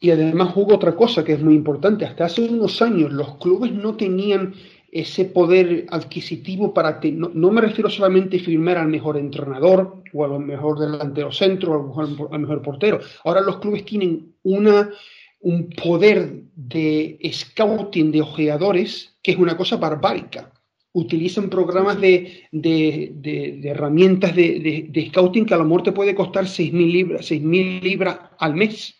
[0.00, 2.04] Y, además hubo otra cosa que es muy importante.
[2.04, 4.54] Hasta hace unos años los clubes no tenían
[4.90, 7.00] ese poder adquisitivo para...
[7.14, 11.72] no, no, me refiero solamente a firmar al mejor entrenador o al mejor delantero centro
[11.72, 13.00] o al mejor, al mejor portero.
[13.24, 14.90] Ahora los clubes tienen una,
[15.40, 20.52] un poder de scouting de ojeadores que es una cosa barbárica
[20.92, 26.44] utilizan programas de, de, de, herramientas de, scouting que a lo mejor te puede costar
[26.44, 28.94] 6.000 libras, libras al mes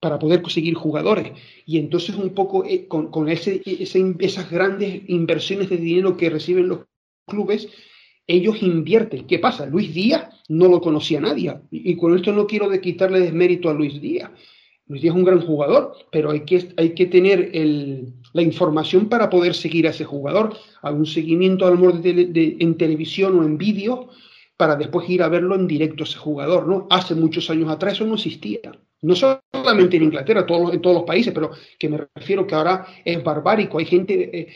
[0.00, 1.32] para poder conseguir jugadores.
[1.66, 6.80] Y entonces un poco eh, con, ese, esas grandes inversiones de dinero que reciben los
[7.26, 7.68] clubes,
[8.26, 9.26] ellos invierten.
[9.26, 9.66] ¿Qué pasa?
[9.66, 11.54] Luis Díaz no lo conocía nadie.
[11.70, 14.30] Y con esto no quiero quitarle desmérito a Luis Díaz.
[14.86, 17.50] Luis Díaz es un gran jugador, pero hay que, hay que tener
[18.32, 20.54] la información para poder seguir a ese jugador.
[20.82, 24.08] Algún seguimiento a lo mejor en televisión o en vídeo
[24.56, 26.86] para después ir a verlo en directo ese jugador, ¿no?
[26.90, 28.72] Hace muchos años atrás eso no existía.
[29.02, 33.22] No solamente en Inglaterra, en todos los países, pero que me refiero que ahora es
[33.22, 33.78] barbárico.
[33.78, 34.48] Hay gente, eh,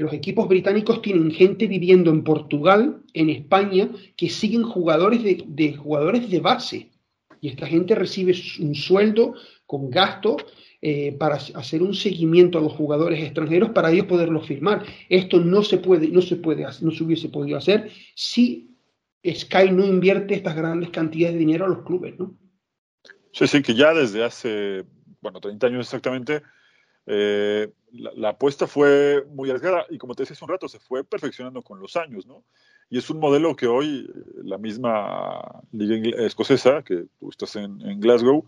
[0.00, 6.30] los equipos británicos tienen gente viviendo en Portugal, en España, que siguen jugadores de, jugadores
[6.30, 6.90] de base.
[7.40, 9.34] Y esta gente recibe un sueldo
[9.68, 10.38] con gasto
[10.80, 14.82] eh, para hacer un seguimiento a los jugadores extranjeros para ellos poderlos firmar.
[15.10, 18.74] Esto no se puede, no se puede, no se hubiese podido hacer si
[19.22, 22.34] Sky no invierte estas grandes cantidades de dinero a los clubes, ¿no?
[23.32, 24.86] Sí, sí, que ya desde hace,
[25.20, 26.42] bueno, 30 años exactamente,
[27.04, 31.04] eh, la, apuesta fue muy arriesgada y como te decía hace un rato, se fue
[31.04, 32.42] perfeccionando con los años, ¿no?
[32.88, 34.10] Y es un modelo que hoy
[34.42, 38.46] la misma liga escocesa, que tú estás en, Glasgow,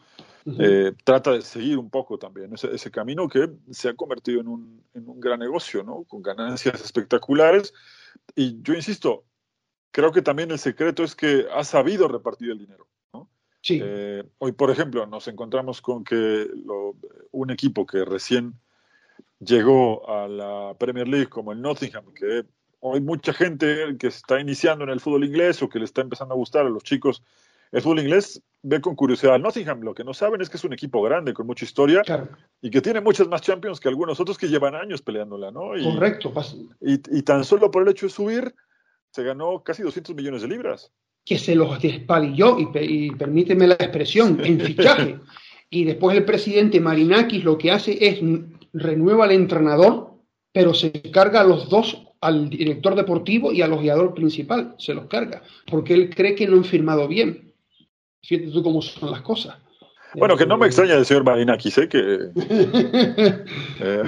[0.58, 4.84] eh, trata de seguir un poco también ese, camino que se ha convertido en un,
[4.94, 6.04] en un gran negocio, ¿no?
[6.04, 7.74] Con ganancias espectaculares.
[8.34, 9.24] Y yo insisto,
[9.90, 12.86] creo que también el secreto es que ha sabido repartir el dinero.
[13.62, 13.78] Sí.
[13.82, 16.48] Eh, hoy, por ejemplo, nos encontramos con que
[17.30, 18.54] un equipo que recién
[19.38, 22.46] llegó a la Premier League como el Nottingham, que
[22.80, 26.32] hoy mucha gente que está iniciando en el fútbol inglés o que le está empezando
[26.32, 27.22] a gustar a los chicos
[27.72, 29.80] el fútbol inglés, ve con curiosidad al Nottingham.
[29.82, 32.02] Lo que no saben es que es un equipo grande, con mucha historia
[32.60, 35.70] y que tiene muchas más Champions que algunos otros que llevan años peleándola, ¿no?
[35.82, 36.32] Correcto.
[36.80, 38.54] Y, y tan solo por el hecho de subir,
[39.10, 40.92] se ganó casi 200 millones de libras.
[41.24, 45.18] Que se los despalilló, y, y permíteme la expresión, en fichaje.
[45.70, 48.20] y después el presidente Marinakis lo que hace es
[48.72, 50.14] renueva al entrenador,
[50.52, 55.06] pero se carga a los dos, al director deportivo y al ojeador principal, se los
[55.06, 57.49] carga, porque él cree que no han firmado bien.
[58.22, 59.56] Fíjate tú cómo son las cosas.
[60.14, 61.88] Bueno, que no me extraña el señor Marinakis, ¿eh?
[61.88, 62.30] que
[63.80, 64.02] eh,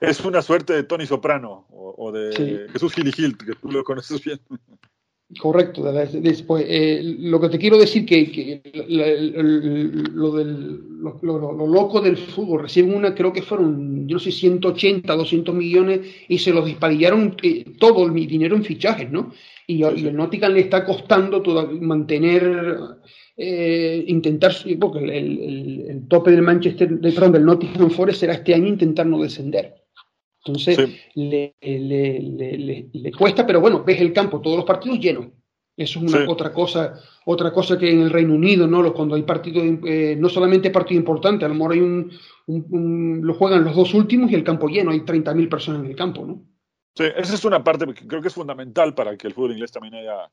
[0.00, 4.40] es una suerte de Tony Soprano o, de Jesús Gil que tú lo conoces bien.
[5.40, 5.82] Correcto.
[5.82, 10.82] Después, eh, lo que te quiero decir que, que lo, del,
[11.22, 16.00] lo, loco del fútbol reciben una, creo que fueron, yo no sé, 180, 200 millones
[16.28, 19.32] y se los disparillaron eh, todo el dinero en fichajes, ¿no?
[19.66, 21.42] Y, el Nottingham le está costando
[21.80, 22.76] mantener,
[23.36, 28.54] eh, intentar, porque el, el, tope del Manchester, de, perdón, del Nottingham Forest será este
[28.54, 29.83] año intentar no descender.
[30.44, 35.26] Entonces, le, le, cuesta, pero bueno, ves el campo, todos los partidos llenos.
[35.76, 38.92] Eso es una otra cosa, otra cosa que en el Reino Unido, ¿no?
[38.92, 43.64] Cuando hay partidos, eh, no solamente partido importante, a lo mejor hay un, lo juegan
[43.64, 46.44] los dos últimos y el campo lleno, hay 30.000 personas en el campo, ¿no?
[46.94, 49.72] Sí, esa es una parte que creo que es fundamental para que el fútbol inglés
[49.72, 50.30] también haya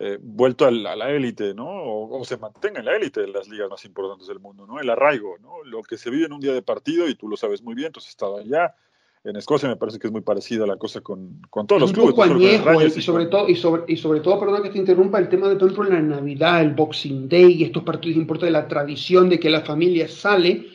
[0.00, 1.66] eh, vuelto a la élite, ¿no?
[1.66, 4.80] O, o, se mantenga en la élite de las ligas más importantes del mundo, ¿no?
[4.80, 5.62] El arraigo, ¿no?
[5.64, 7.90] Lo que se vive en un día de partido, y tú lo sabes muy bien,
[7.90, 8.74] tú has estado allá,
[9.24, 12.96] en Escocia me parece que es muy parecida la cosa con, todos los clubes.
[12.96, 15.56] y, sobre todo, y, sobre, y sobre todo, perdón que te interrumpa, el tema de,
[15.56, 19.48] por ejemplo, la Navidad, el Boxing Day y estos partidos importantes, la tradición de que
[19.48, 20.66] la familia sale,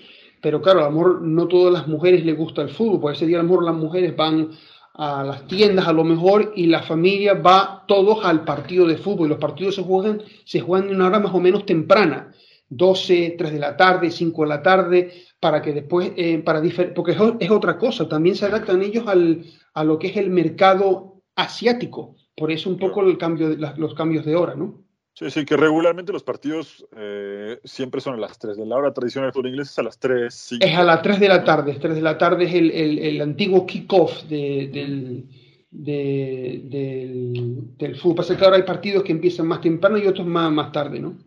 [0.41, 3.39] pero claro, a amor no todas las mujeres les gusta el fútbol, por ese día
[3.39, 4.51] a lo mejor las mujeres van
[4.93, 9.27] a las tiendas a lo mejor y la familia va todos al partido de fútbol
[9.27, 12.33] y los partidos se juegan, se juegan en una hora más o menos temprana,
[12.69, 16.61] 12, 3 de la tarde, 5 de la tarde, para que después, eh, para
[16.95, 21.21] porque es, otra cosa, también se adaptan ellos al, a lo que es el mercado
[21.35, 24.83] asiático, por eso un poco el cambio de, los cambios de hora, ¿no?
[25.13, 28.93] Sí, sí, que regularmente los partidos eh, siempre son a las 3 de la hora
[28.93, 30.65] tradicional del fútbol inglés es a las 3, 5.
[30.65, 32.99] Es a las 3 de la tarde, es 3 de la tarde es el, el,
[32.99, 35.25] el antiguo kickoff de, del,
[35.71, 38.17] de, del, del, fútbol.
[38.17, 41.17] Pasa que ahora hay partidos que empiezan más temprano y otros más, más tarde, ¿no?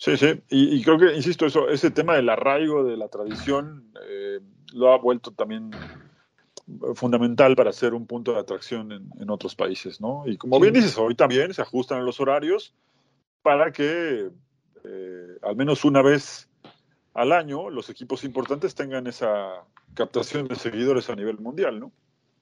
[0.00, 4.40] Sí, sí, y, creo que, insisto, eso, ese tema del arraigo, de la tradición, eh,
[4.72, 5.72] lo ha vuelto también
[6.94, 10.22] fundamental para ser un punto de atracción en, otros países, ¿no?
[10.26, 12.72] Y como bien dices, hoy también se ajustan los horarios
[13.42, 14.30] para que
[14.84, 16.48] eh, al menos una vez
[17.12, 21.92] al año los equipos importantes tengan esa captación de seguidores a nivel mundial, ¿no?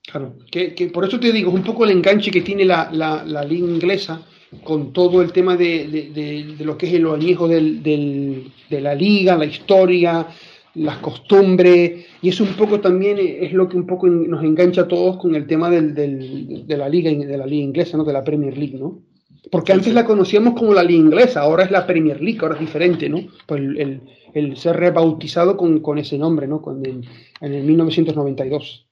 [0.04, 3.24] Claro, que, por eso te digo, es un poco el enganche que tiene la, la,
[3.24, 4.22] la liga inglesa,
[4.64, 10.26] con todo el tema de, lo que es el añejo de la liga, la historia,
[10.74, 14.88] las costumbres, y eso un poco también es lo que un poco nos engancha a
[14.88, 15.82] todos con el tema de
[16.68, 18.04] la liga de la liga inglesa, ¿no?
[18.04, 19.00] de la Premier League, ¿no?
[19.50, 22.60] Porque antes la conocíamos como la liga inglesa, ahora es la Premier League, ahora es
[22.60, 23.22] diferente, ¿no?
[23.46, 24.02] Pues el,
[24.34, 26.60] el, ser rebautizado con, con, ese nombre, ¿no?
[26.60, 27.04] Con en
[27.40, 28.86] el 1992.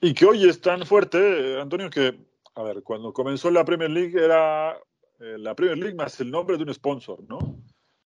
[0.00, 2.14] Y que hoy es tan fuerte, Antonio, que,
[2.54, 4.76] a ver, cuando comenzó la Premier League era
[5.20, 7.61] eh, la Premier League más el nombre de un sponsor, ¿no?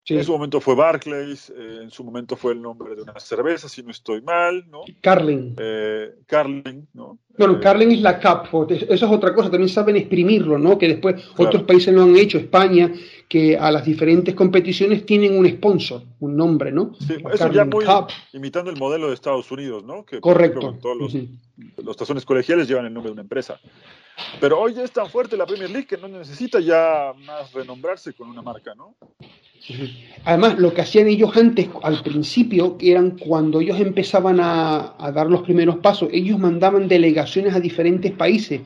[0.09, 3.69] En su momento fue Barclays, eh, en su momento fue el nombre de una cerveza,
[3.69, 4.83] si no estoy mal, ¿no?
[5.01, 5.55] Carling.
[5.59, 7.19] Eh, Carling, ¿no?
[7.39, 10.77] Bueno, Carling es la CAP, eso es otra cosa, también saben exprimirlo, ¿no?
[10.77, 12.93] Que después otros países lo han hecho, España,
[13.29, 16.95] que a las diferentes competiciones tienen un sponsor, un nombre, ¿no?
[16.95, 17.85] Sí, eso ya muy
[18.33, 20.05] imitando el modelo de Estados Unidos, ¿no?
[20.05, 20.77] Que, Correcto.
[20.83, 21.17] todos los,
[21.83, 23.61] los tazones colegiales llevan el nombre de una empresa.
[24.41, 28.13] Pero hoy ya es tan fuerte la Premier League que no necesita ya más renombrarse
[28.13, 28.95] con una marca, ¿no?
[30.25, 35.29] Además, lo que hacían ellos antes, al principio, eran cuando ellos empezaban a, a, dar
[35.29, 38.61] los primeros pasos, ellos mandaban delegaciones a diferentes países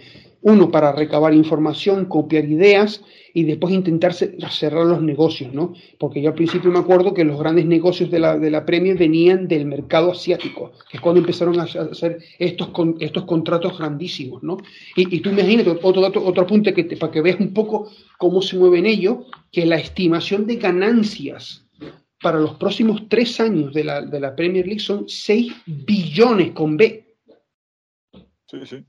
[0.46, 3.02] uno, para recabar información, copiar ideas
[3.34, 5.74] y después intentar cerrar los negocios, ¿no?
[5.98, 8.96] Porque yo al principio me acuerdo que los grandes negocios de la, de la Premier
[8.96, 12.68] venían del mercado asiático, que es cuando empezaron a hacer estos,
[13.00, 14.58] estos contratos grandísimos, ¿no?
[14.94, 18.56] Y, tú imagínate, otro, otro, otro apunte que para que veas un poco cómo se
[18.56, 21.66] mueven ellos, que la estimación de ganancias
[22.22, 26.76] para los próximos tres años de la, de la Premier League son 6 billones con
[26.76, 27.16] B.
[28.46, 28.84] Sí, sí.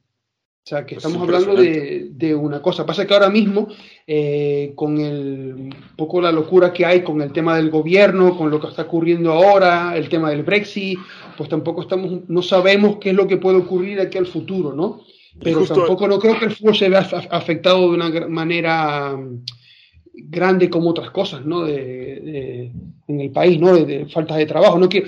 [0.67, 2.85] O sea, que estamos hablando de, una cosa.
[2.85, 3.69] Pasa que ahora mismo,
[4.05, 8.51] eh, con el un poco la locura que hay con el tema del gobierno, con
[8.51, 10.99] lo que está ocurriendo ahora, el tema del Brexit,
[11.37, 14.73] pues tampoco estamos, no sabemos qué es lo que puede ocurrir de aquí al futuro,
[14.73, 15.03] ¿no?
[15.41, 19.45] Pero tampoco no creo que el fútbol se vea afectado de una manera mm,
[20.15, 21.63] grande como otras cosas, ¿no?
[21.63, 22.73] De,
[23.07, 23.73] en el país, ¿no?
[23.73, 24.77] De, falta de trabajo.
[24.77, 25.07] No quiero,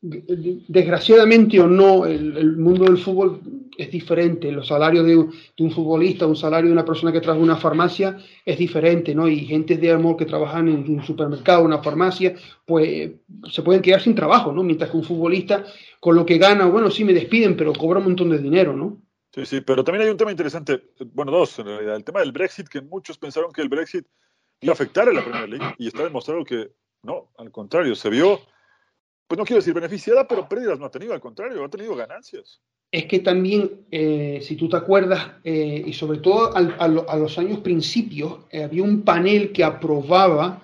[0.00, 3.40] desgraciadamente o no, el, mundo del fútbol
[3.78, 4.50] es diferente.
[4.50, 8.18] Los salarios de, un futbolista, un salario de una persona que trabaja en una farmacia
[8.44, 9.28] es diferente, ¿no?
[9.28, 12.34] Y gente de amor que trabajan en un supermercado, una farmacia,
[12.66, 13.12] pues
[13.50, 14.64] se pueden quedar sin trabajo, ¿no?
[14.64, 15.64] Mientras que un futbolista,
[16.00, 19.00] con lo que gana, bueno, sí me despiden, pero cobra un montón de dinero, ¿no?
[19.32, 21.94] Sí, sí, pero también hay un tema interesante, bueno, dos en realidad.
[21.94, 24.04] El tema del Brexit, que muchos pensaron que el Brexit
[24.60, 26.72] iba a afectar a la Premier League y está demostrado que
[27.04, 28.40] no, al contrario, se vio
[29.28, 32.62] pues no quiero decir beneficiada, pero pérdidas no ha tenido, al contrario, ha tenido ganancias.
[32.90, 37.58] Es que también, eh, si tú te acuerdas, eh, y sobre todo a, los años
[37.58, 40.62] principios, eh, había un panel que aprobaba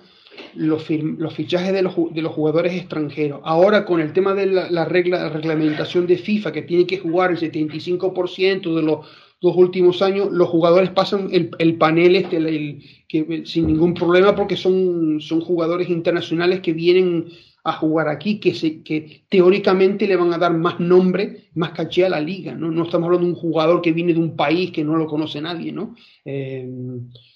[0.55, 1.93] los, fichajes de los,
[2.33, 3.41] jugadores extranjeros.
[3.43, 7.29] Ahora, con el tema de la, regla, la reglamentación de FIFA, que tiene que jugar
[7.29, 9.05] el 75% de los
[9.39, 15.21] dos últimos años, los jugadores pasan el, panel este, que, sin ningún problema, porque son,
[15.21, 17.27] son jugadores internacionales que vienen
[17.65, 22.05] a jugar aquí, que, se, que teóricamente le van a dar más nombre, más caché
[22.05, 22.69] a la liga, ¿no?
[22.69, 25.41] No estamos hablando de un jugador que viene de un país que no lo conoce
[25.41, 25.95] nadie, ¿no?
[26.23, 26.69] Eh,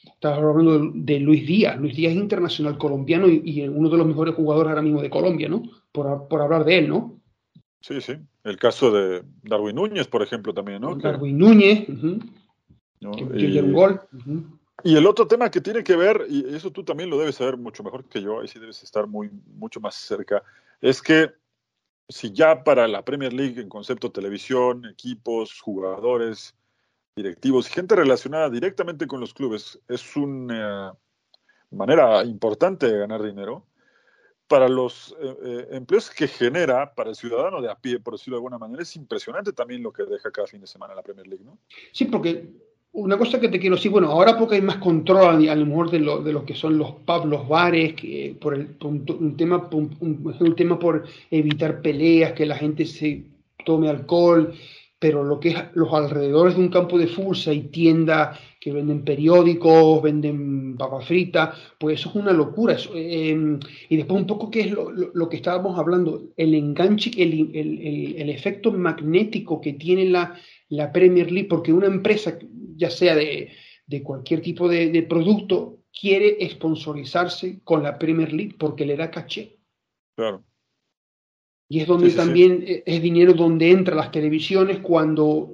[0.05, 1.79] estamos hablando de, Luis Díaz.
[1.79, 5.49] Luis Díaz es internacional colombiano y, uno de los mejores jugadores ahora mismo de Colombia,
[5.49, 5.63] ¿no?
[5.91, 7.19] Por, por hablar de él, ¿no?
[7.81, 8.13] Sí, sí.
[8.43, 10.95] El caso de Darwin Núñez, por ejemplo, también, ¿no?
[10.95, 13.99] Darwin Núñez, que un gol.
[14.83, 17.57] Y el otro tema que tiene que ver, y eso tú también lo debes saber
[17.57, 20.43] mucho mejor que yo, ahí sí debes estar muy, mucho más cerca,
[20.81, 21.31] es que
[22.07, 26.55] si ya para la Premier League en concepto televisión, equipos, jugadores,
[27.15, 30.95] directivos gente relacionada directamente con los clubes es una
[31.69, 33.65] manera importante de ganar dinero,
[34.47, 38.35] para los eh, eh, empleos que genera para el ciudadano de a pie, por decirlo
[38.35, 41.27] de alguna manera, es impresionante también lo que deja cada fin de semana la Premier
[41.27, 41.59] League, ¿no?
[41.91, 42.51] Sí, porque
[42.91, 45.91] una cosa que te quiero decir, bueno, ahora porque hay más control a, lo mejor
[45.91, 49.69] de lo, de lo que son los pubs, los bares, que por el, un, tema,
[49.71, 53.25] un, tema por evitar peleas, que la gente se
[53.63, 54.53] tome alcohol,
[54.97, 59.05] pero lo que es los alrededores de un campo de fútbol, hay tiendas que venden
[59.05, 62.75] periódicos, venden papas fritas, pues eso es una locura.
[62.93, 67.55] Em, y después un poco qué es lo, lo, que estábamos hablando, el enganche, el,
[67.55, 70.35] el, el, efecto magnético que tiene la,
[70.67, 72.37] la Premier League, porque una empresa
[72.79, 73.51] ya sea de,
[74.03, 79.57] cualquier tipo de, producto, quiere sponsorizarse con la Premier League porque le da caché.
[80.15, 80.43] Claro.
[81.71, 85.53] Y es donde también es dinero donde entran las televisiones cuando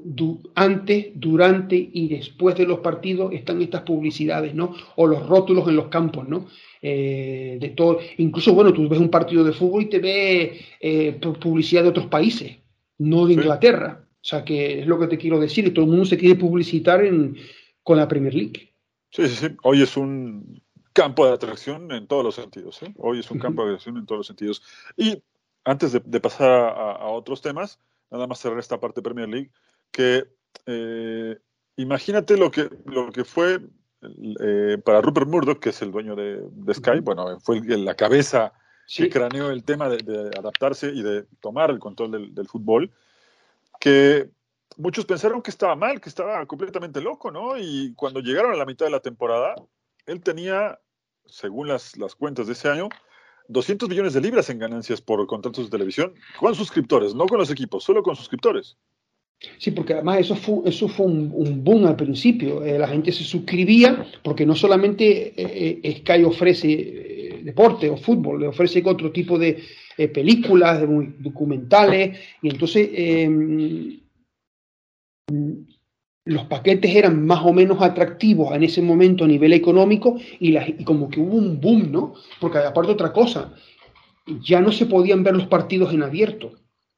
[0.55, 4.73] antes, durante y después de los partidos están estas publicidades, ¿no?
[4.95, 6.47] O los rótulos en los campos, ¿no?
[6.81, 7.99] Eh, de todo.
[8.17, 12.07] Incluso, bueno, tú ves un partido de fútbol y te ve eh, publicidad de otros
[12.07, 12.59] países,
[12.99, 14.04] no de Inglaterra.
[14.25, 16.33] O sea, que es lo que te quiero decir, y todo el mundo se quiere
[16.33, 17.03] publicitar
[17.83, 18.73] con la Premier League.
[19.11, 19.55] Sí, sí, sí.
[19.61, 22.81] Hoy es un campo de atracción en todos los sentidos.
[22.81, 22.91] ¿eh?
[22.97, 24.63] Hoy es un campo de atracción en todos los sentidos.
[24.97, 25.21] Y
[25.63, 27.77] antes de, pasar a, otros temas,
[28.09, 29.51] nada más cerrar esta parte de Premier League,
[29.91, 30.25] que
[30.65, 31.37] eh,
[31.75, 33.59] imagínate lo que, lo que fue
[34.39, 38.53] eh, para Rupert Murdoch, que es el dueño de, Sky, bueno, fue la cabeza
[38.87, 42.91] que craneó el tema de, adaptarse y de tomar el control del, fútbol,
[43.85, 44.31] que
[44.77, 47.55] muchos pensaron que estaba mal, que estaba completamente loco, ¿no?
[47.55, 49.53] Y cuando llegaron a la mitad de la temporada,
[50.07, 50.79] él tenía,
[51.27, 52.89] según las, las cuentas de ese año,
[53.47, 57.51] 200 millones de libras en ganancias por contratos de televisión con suscriptores, no con los
[57.51, 58.75] equipos, solo con suscriptores.
[59.59, 62.63] Sí, porque además eso fue, eso fue un, boom al principio.
[62.63, 67.14] Eh, la gente se suscribía porque no solamente eh, eh, Sky ofrece
[67.45, 69.63] deporte o fútbol, le ofrece otro tipo de
[70.13, 70.87] películas, de
[71.19, 73.99] documentales, y entonces em,
[76.25, 81.09] los paquetes eran más o menos atractivos en ese momento a nivel económico y, como
[81.09, 82.13] que hubo un boom, ¿no?
[82.39, 83.53] Porque aparte otra cosa,
[84.41, 86.53] ya no se podían ver los partidos en abierto.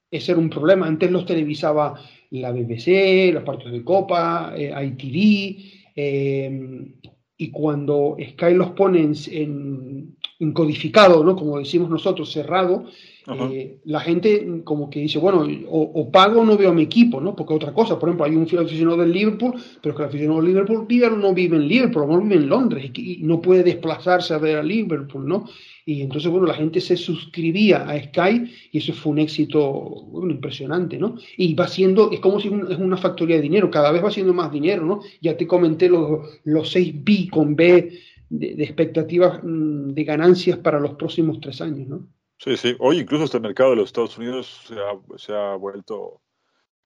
[0.10, 0.88] Ese era un problema.
[0.88, 2.00] Antes los televisaba
[2.32, 5.58] la BBC, los partidos de Copa, eh, ITV,
[5.94, 6.94] eh,
[7.38, 10.16] y cuando Sky los pone en,
[10.54, 11.36] codificado, ¿no?
[11.36, 12.86] como decimos nosotros, cerrado,
[13.30, 17.20] eh, la gente como que dice, bueno, o, pago o no veo a mi equipo,
[17.20, 17.36] ¿no?
[17.36, 20.42] Porque otra cosa, por ejemplo, hay un aficionado del Liverpool, pero es que el aficionado
[20.42, 24.34] del Liverpool vive, no vive en Liverpool, no vive en Londres y, no puede desplazarse
[24.34, 25.46] a ver a Liverpool, ¿no?
[25.86, 30.98] Y entonces, bueno, la gente se suscribía a Sky y eso fue un éxito impresionante,
[30.98, 31.16] ¿no?
[31.36, 34.34] Y va siendo, es como si es una factoría de dinero, cada vez va siendo
[34.34, 35.02] más dinero, ¿no?
[35.22, 37.92] Ya te comenté los, los 6 B con B
[38.30, 42.08] de, expectativas mm, de ganancias para los próximos tres años, ¿no?
[42.38, 42.76] Sí, sí.
[42.80, 46.22] Hoy incluso este mercado de los Estados Unidos se ha, se ha vuelto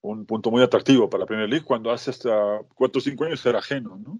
[0.01, 3.45] un punto muy atractivo para la Premier League cuando hace hasta cuatro o cinco años
[3.45, 4.19] era ajeno, ¿no?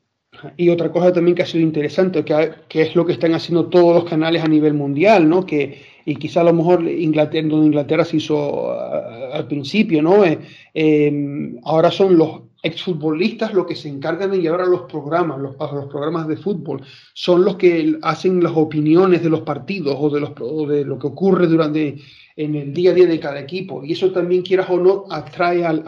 [0.55, 3.67] Y otra cosa también que ha sido interesante, que, que, es lo que están haciendo
[3.67, 5.45] todos los canales a nivel mundial, ¿no?
[5.45, 10.23] Que, y quizá a lo mejor Inglaterra, donde Inglaterra se hizo al principio, ¿no?
[10.23, 10.39] Eh,
[10.73, 15.55] em, ahora son los exfutbolistas los que se encargan de llevar a los programas, los,
[15.57, 16.81] los programas de fútbol,
[17.13, 20.33] son los que hacen las opiniones de los partidos o de, los,
[20.69, 21.97] de lo que ocurre durante
[22.35, 23.83] en el día a día de cada equipo.
[23.83, 25.83] Y eso también, quieras o no, atrae al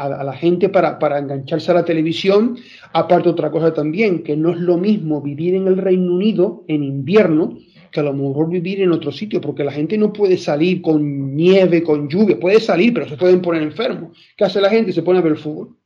[0.00, 2.56] a, la gente para, para, engancharse a la televisión.
[2.92, 6.82] Aparte otra cosa también, que no es lo mismo vivir en el Reino Unido en
[6.82, 7.58] invierno
[7.90, 11.34] que a lo mejor vivir en otro sitio, porque la gente no puede salir con
[11.34, 14.16] nieve, con lluvia, puede salir, pero se pueden poner enfermos.
[14.36, 14.92] ¿Qué hace la gente?
[14.92, 15.76] Se pone a ver el fútbol.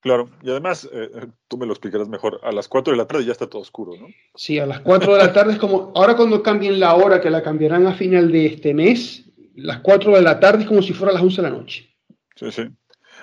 [0.00, 3.06] Claro, y además, eh, eh, tú me lo explicarás mejor, a las 4 de la
[3.06, 4.08] tarde ya está todo oscuro, ¿no?
[4.34, 7.30] Sí, a las 4 de la tarde es como, ahora cuando cambien la hora, que
[7.30, 10.92] la cambiarán a final de este mes, las 4 de la tarde es como si
[10.92, 11.88] fuera las 11 de la noche.
[12.34, 12.62] Sí, sí.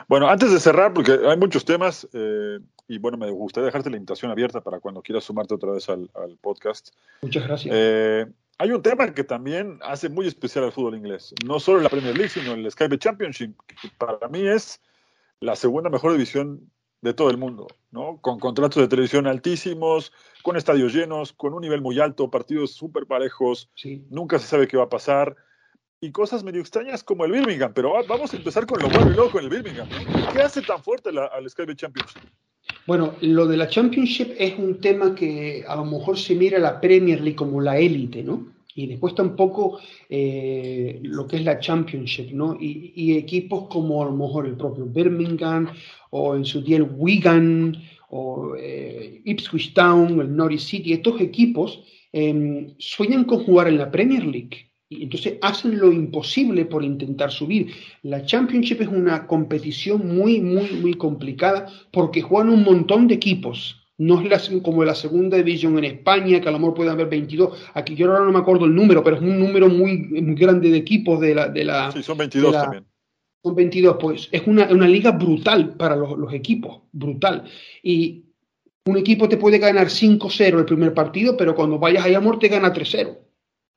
[0.08, 3.97] Bueno, antes de cerrar, porque hay muchos temas, eh, y bueno, me gustaría dejarte la
[3.97, 6.10] invitación abierta para cuando quieras sumarte otra vez al,
[6.41, 6.89] podcast.
[7.21, 7.73] Muchas gracias.
[7.78, 8.25] Eh,
[8.58, 11.89] hay un tema que también hace muy especial al fútbol inglés, no solo en la
[11.89, 14.82] Premier League, sino en el Sky Championship, que para mí es
[15.39, 16.71] la segunda mejor división
[17.02, 18.17] de todo el mundo, ¿no?
[18.21, 23.06] Con contratos de televisión altísimos, con estadios llenos, con un nivel muy alto, partidos súper
[23.06, 23.69] parejos,
[24.10, 25.36] nunca se sabe qué va a pasar
[26.02, 29.13] y cosas medio extrañas como el Birmingham, pero vamos a empezar con lo bueno y
[29.13, 29.88] luego con el Birmingham.
[30.34, 32.23] ¿Qué hace tan fuerte al Sky Championship?
[32.89, 36.82] Bueno, lo de la Championship es un tema que a lo mejor se mira la
[36.82, 38.47] Premier League como la élite, ¿no?
[38.73, 42.58] Y después tampoco eh, lo que es la Championship, ¿no?
[42.60, 45.67] Y, equipos como a lo mejor el propio Birmingham
[46.10, 47.78] o en su día el Wigan
[48.10, 53.91] o eh, Ipswich Town, el Norwich City, estos equipos eh, sueñan con jugar en la
[53.91, 57.71] Premier League y entonces hacen lo imposible por intentar subir.
[58.02, 63.75] La Championship es una competición muy, muy, muy complicada porque juegan un montón de equipos.
[63.99, 67.69] No es como la segunda división en España, que a lo mejor pueden haber 22.
[67.75, 70.71] Aquí yo ahora no me acuerdo el número, pero es un número muy, muy grande
[70.71, 71.49] de equipos de la...
[71.49, 72.86] De la sí, son 22 también.
[73.43, 77.43] Son 22, pues es una, una liga brutal para los, los equipos, brutal.
[77.84, 78.23] Y
[78.86, 82.47] un equipo te puede ganar 5-0 el primer partido, pero cuando vayas a amor te
[82.47, 83.29] gana 3-0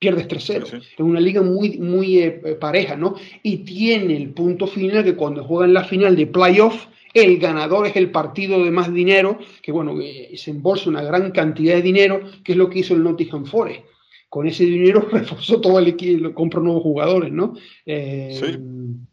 [0.03, 0.83] pierdes 3-0.
[0.83, 3.15] Es una liga muy, muy eh, pareja, ¿no?
[3.45, 7.95] Y tiene el punto final que cuando juegan la final de playoff, el ganador es
[7.95, 12.21] el partido de más dinero, que bueno, eh, se embolsa una gran cantidad de dinero,
[12.43, 13.85] que es lo que hizo el Nottingham Forest.
[14.29, 17.55] Con ese dinero reforzó todo el equipo, compró nuevos jugadores, ¿no?
[17.87, 18.59] Eh, sí.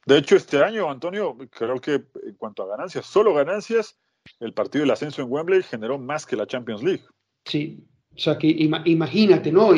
[0.08, 4.00] De hecho, este año, Antonio, creo que en cuanto a ganancias, solo ganancias,
[4.40, 7.04] el partido del ascenso en Wembley generó más que la Champions League.
[7.46, 7.86] Sí,
[8.16, 9.74] o sea que imagínate, ¿no?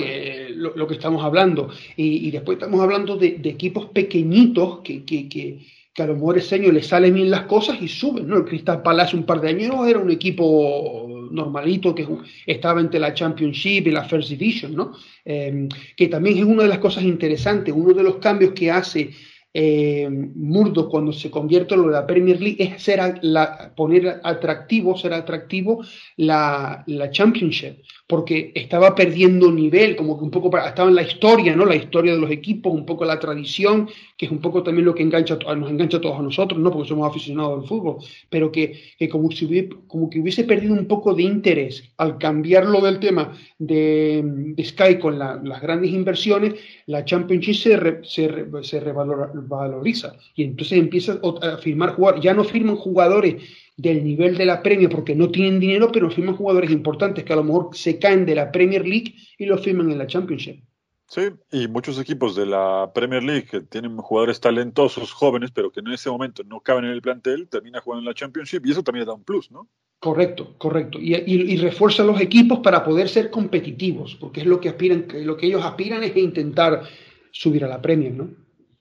[0.56, 1.70] Lo, que estamos hablando.
[1.96, 5.60] Y, después estamos hablando de, equipos pequeñitos que, que, que,
[5.94, 8.38] que, a los mejor años les salen bien las cosas y suben, ¿no?
[8.38, 12.08] El Crystal Palace un par de años era un equipo normalito que
[12.46, 14.94] estaba entre la Championship y la First Division, ¿no?
[15.26, 19.12] Em, que también es una de las cosas interesantes, uno de los cambios que hace
[19.54, 22.90] eh, Murdo cuando se convierte en lo de la Premier League es
[23.22, 25.84] la, poner atractivo, ser atractivo
[26.16, 27.80] la, la, Championship,
[28.12, 31.66] porque estaba perdiendo nivel, como que un poco estaba en la historia, ¿no?
[31.66, 33.88] La historia de los equipos, un poco la tradición,
[34.18, 36.70] que es un poco también lo que engancha, nos engancha a todos a nosotros, ¿no?
[36.72, 40.88] Porque somos aficionados al fútbol, pero que, que como, si hubiese, que hubiese perdido un
[40.88, 46.56] poco de interés al cambiarlo del tema de, Sky con las grandes inversiones,
[46.88, 50.18] la Championship se, se, se revalora valoriza.
[50.36, 52.22] Y entonces empieza a firmar jugadores.
[52.22, 53.36] Ya no firman jugadores
[53.82, 57.36] del nivel de la Premier porque no tienen dinero, pero firman jugadores importantes que a
[57.36, 60.64] lo mejor se caen de la Premier League y los firman en la Championship.
[61.08, 65.82] Sí, y muchos equipos de la Premier League que tienen jugadores talentosos, jóvenes, pero que
[65.82, 68.84] en ese momento no caben en el plantel, termina jugando en la Championship y eso
[68.84, 69.68] también da un plus, ¿no?
[70.00, 71.00] Correcto, correcto.
[71.00, 75.38] Y, y, refuerza los equipos para poder ser competitivos, porque es lo que aspiran, lo
[75.38, 76.84] que ellos aspiran es intentar
[77.32, 78.30] subir a la Premier, ¿no?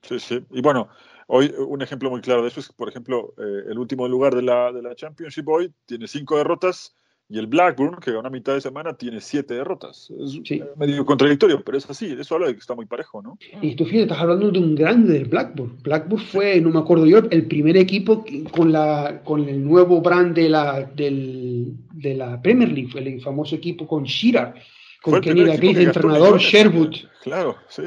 [0.03, 0.40] Sí, sí.
[0.51, 0.88] Y bueno,
[1.33, 4.43] hoy un ejemplo muy claro de eso es, por ejemplo, eh, el último lugar de
[4.43, 6.95] la, de la Championship hoy tiene cinco derrotas
[7.28, 10.11] y el Blackburn, que ganó a mitad de semana, tiene siete derrotas.
[10.18, 10.41] Es
[10.76, 12.16] medio contradictorio, pero es así.
[12.18, 13.39] Eso habla de que está muy parejo, ¿no?
[13.62, 15.78] Y tú fíjate, estás hablando de un grande del Blackburn.
[15.81, 20.35] Blackburn fue, no me acuerdo yo, el primer equipo con, la, con el nuevo brand
[20.35, 24.55] de la, del, de la Premier League, el famoso equipo con Shearer,
[25.01, 26.97] con Kenny Dalglish, entrenador, Sherwood.
[27.22, 27.85] Claro, sí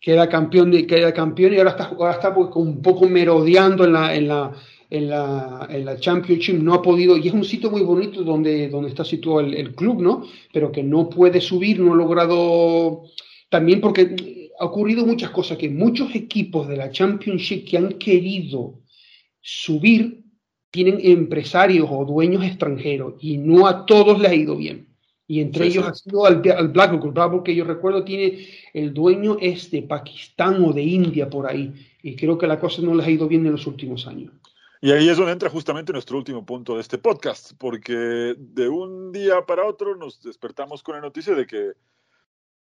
[0.00, 3.92] queda campeón, de, queda campeón y ahora está, ahora está pues, un poco merodeando en
[3.92, 4.52] la, en la,
[4.88, 8.68] en la, en la Championship, no ha podido, y es un sitio muy bonito donde,
[8.68, 10.24] donde está situado el, club, ¿no?
[10.52, 13.04] Pero que no puede subir, no ha logrado,
[13.50, 18.80] también porque ha ocurrido muchas cosas, que muchos equipos de la Championship que han querido
[19.40, 20.24] subir
[20.70, 24.89] tienen empresarios o dueños extranjeros y no a todos les ha ido bien.
[25.30, 27.14] Y entre ellos ha sido al, al Blackburn.
[27.14, 31.72] Blackburn, que yo recuerdo, tiene el dueño es de Pakistán o de India por ahí.
[32.02, 34.32] Y creo que la cosa no les ha ido bien en los últimos años.
[34.80, 39.12] Y ahí es donde entra justamente nuestro último punto de este podcast, porque de un
[39.12, 41.74] día para otro nos despertamos con la noticia de que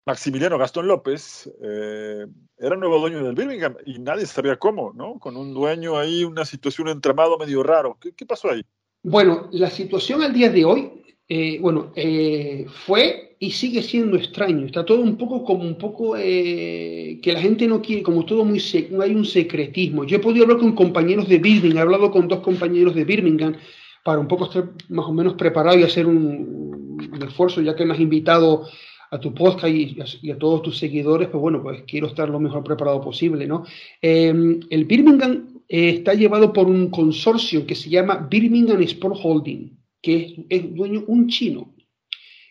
[0.05, 5.19] Maximiliano Gastón López eh, era nuevo dueño del Birmingham y nadie sabía cómo, ¿no?
[5.19, 7.97] Con un dueño ahí, una situación entramado medio raro.
[7.97, 8.61] ¿Qué, qué pasó ahí?
[9.03, 10.97] Bueno, la situación al día de hoy
[11.29, 14.65] eh, bueno, eh, fue y sigue siendo extraño.
[14.65, 18.45] Está todo un poco como un poco eh, que la gente no quiere, como todo
[18.45, 18.59] muy
[19.01, 20.05] hay un secretismo.
[20.05, 23.55] Yo he podido hablar con compañeros de Birmingham, he hablado con dos compañeros de Birmingham
[24.03, 27.93] para un poco estar más o menos preparado y hacer un, esfuerzo, ya que me
[27.93, 28.65] has invitado
[29.11, 32.63] a tu podcast y a, todos tus seguidores, pues bueno, pues quiero estar lo mejor
[32.63, 33.65] preparado posible, ¿no?
[34.01, 39.77] el Birmingham está llevado por un consorcio que se llama Birmingham Sport Holding
[40.07, 41.75] que es, dueño un chino.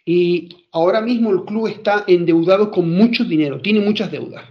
[0.04, 4.44] Y ahora mismo el club está endeudado con mucho dinero, tiene muchas deudas,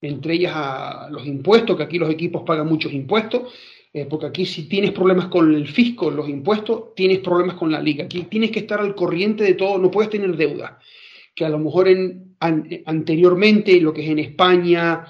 [0.00, 3.54] entre ellas los impuestos, que aquí los equipos pagan muchos impuestos,
[3.92, 7.80] eh, porque aquí si tienes problemas con el fisco, los impuestos, tienes problemas con la
[7.80, 8.04] liga.
[8.04, 10.72] Aquí tienes que estar al corriente de todo, no puedes tener deudas,
[11.32, 15.06] que a lo mejor en, anteriormente, lo que es en España,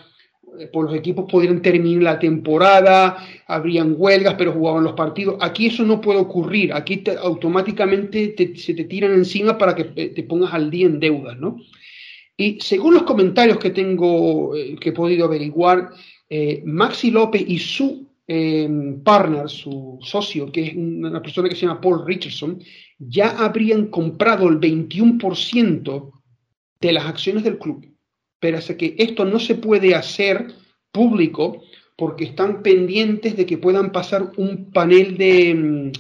[0.73, 5.37] por los equipos podrían terminar la temporada, habrían huelgas, pero jugaban los partidos.
[5.41, 6.73] Aquí eso no puede ocurrir.
[6.73, 11.39] Aquí automáticamente se te tiran encima para que eh, te pongas al día en deudas,
[11.39, 11.59] ¿no?
[12.37, 15.91] Y según los comentarios que tengo, eh, que he podido averiguar,
[16.65, 18.09] Maxi López y su
[19.05, 22.59] partner, su socio, que es una persona que se llama Paul Richardson,
[22.99, 26.13] ya habrían comprado el 21%
[26.81, 27.96] de las acciones del club
[28.47, 30.55] pero es que esto no se puede hacer
[30.93, 31.65] público
[31.97, 35.93] porque están pendientes de que puedan pasar un panel de, mm,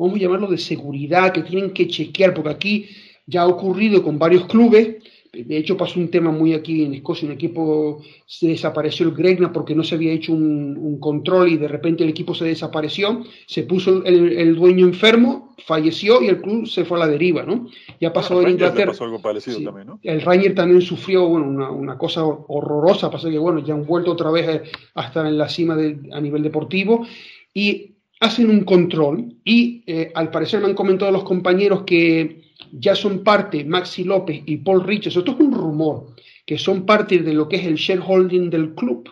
[0.00, 2.88] vamos a llamarlo, de seguridad que tienen que chequear, porque aquí
[3.24, 4.96] ya ha ocurrido con varios clubes
[5.32, 9.50] de hecho, pasó un tema muy aquí en Escocia, un equipo se desapareció el Gregna
[9.50, 13.62] porque no se había hecho un, control y de repente el equipo se desapareció, se
[13.62, 17.66] puso el, dueño enfermo, falleció y el club se fue a la deriva, ¿no?
[17.98, 18.92] Ya pasó en Inglaterra.
[18.92, 20.00] Pasó algo parecido también, ¿no?
[20.02, 24.12] El Ranger también sufrió, bueno, una, una, cosa horrorosa, pasa que, bueno, ya han vuelto
[24.12, 24.62] otra vez eh,
[24.94, 27.06] hasta en la cima de, a nivel deportivo
[27.54, 32.94] y hacen un control y eh, al parecer me han comentado los compañeros que ya
[32.94, 36.14] son parte Maxi López y Paul Richards, esto es un rumor,
[36.46, 39.08] que son parte de lo que es el shareholding del club,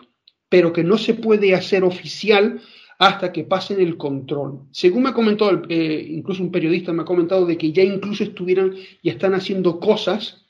[0.49, 2.61] pero que no se puede hacer oficial
[2.99, 4.59] hasta que pasen el control.
[4.71, 8.23] Según me ha comentado, eh, incluso un periodista me ha comentado de que ya incluso
[8.23, 10.45] estuvieran y están haciendo cosas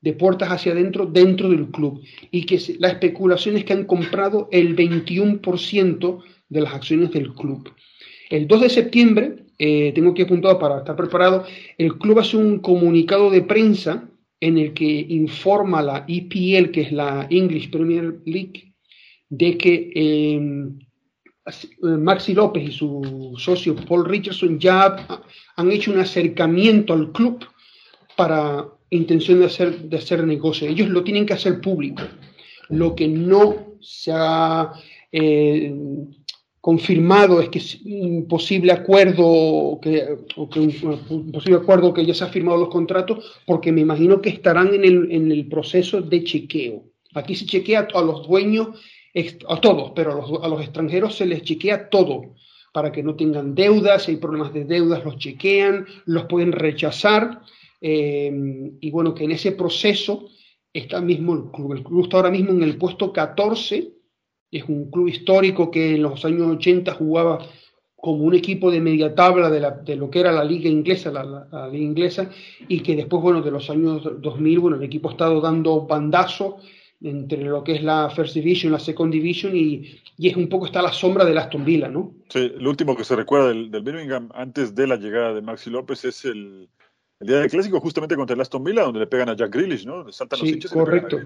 [0.00, 4.48] de puertas hacia adentro dentro del club y que la especulación es que han comprado
[4.50, 7.72] el 21% de las acciones del club.
[8.28, 11.44] El 2 de septiembre eh, tengo que apuntado para estar preparado,
[11.78, 14.08] el club hace un comunicado de prensa
[14.40, 18.74] en el que informa la EPL, que es la English Premier League,
[19.28, 20.40] de que eh,
[21.82, 25.24] Maxi López y su socio Paul Richardson ya
[25.56, 27.44] han hecho un acercamiento al club
[28.16, 30.68] para intención de hacer, de hacer negocio.
[30.68, 32.02] Ellos lo tienen que hacer público.
[32.68, 34.72] Lo que no se ha
[35.12, 35.72] eh,
[36.64, 42.14] confirmado es que es un posible acuerdo que, o que un, posible acuerdo que ya
[42.14, 46.00] se ha firmado los contratos, porque me imagino que estarán en el, en el proceso
[46.00, 46.84] de chequeo.
[47.12, 48.80] Aquí se chequea a los dueños,
[49.46, 52.34] a todos, pero a los, a los extranjeros se les chequea todo
[52.72, 57.42] para que no tengan deudas, si hay problemas de deudas los chequean, los pueden rechazar
[57.82, 58.32] eh,
[58.80, 60.30] y bueno, que en ese proceso
[60.72, 61.74] está mismo el club.
[61.74, 63.93] El club está ahora mismo en el puesto 14,
[64.54, 67.44] es un club histórico que en los años 80 jugaba
[67.96, 71.10] como un equipo de media tabla de, la, de lo que era la liga inglesa,
[71.10, 72.30] la, la, liga inglesa,
[72.68, 76.58] y que después, bueno, de los años 2000, bueno, el equipo ha estado dando bandazo
[77.02, 80.66] entre lo que es la First Division, la Second Division, y, y es un poco
[80.66, 82.14] está a la sombra de Aston Villa, ¿no?
[82.28, 85.70] Sí, lo último que se recuerda del, del Birmingham antes de la llegada de Maxi
[85.70, 86.68] López es el,
[87.20, 89.86] el día del clásico justamente contra el Aston Villa, donde le pegan a Jack Grealish,
[89.86, 90.12] ¿no?
[90.12, 91.20] Saltan sí, los correcto.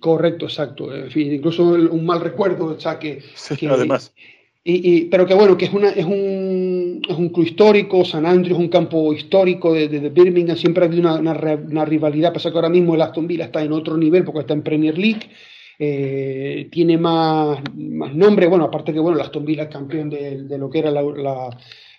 [0.00, 0.94] Correcto, exacto.
[0.94, 4.12] En fin, incluso un mal recuerdo, o sea, que, sí, que además.
[4.64, 8.26] Y, y, pero que bueno, que es, una, es, un, es un club histórico, San
[8.26, 11.84] Andrews es un campo histórico de, de, de Birmingham, siempre ha habido una, una, una,
[11.86, 14.62] rivalidad, pasa que ahora mismo el Aston Villa está en otro nivel porque está en
[14.62, 15.30] Premier League,
[15.78, 20.42] eh, tiene más, más nombre, bueno, aparte que bueno, el Aston Villa es campeón de,
[20.42, 21.48] de lo que era la, la,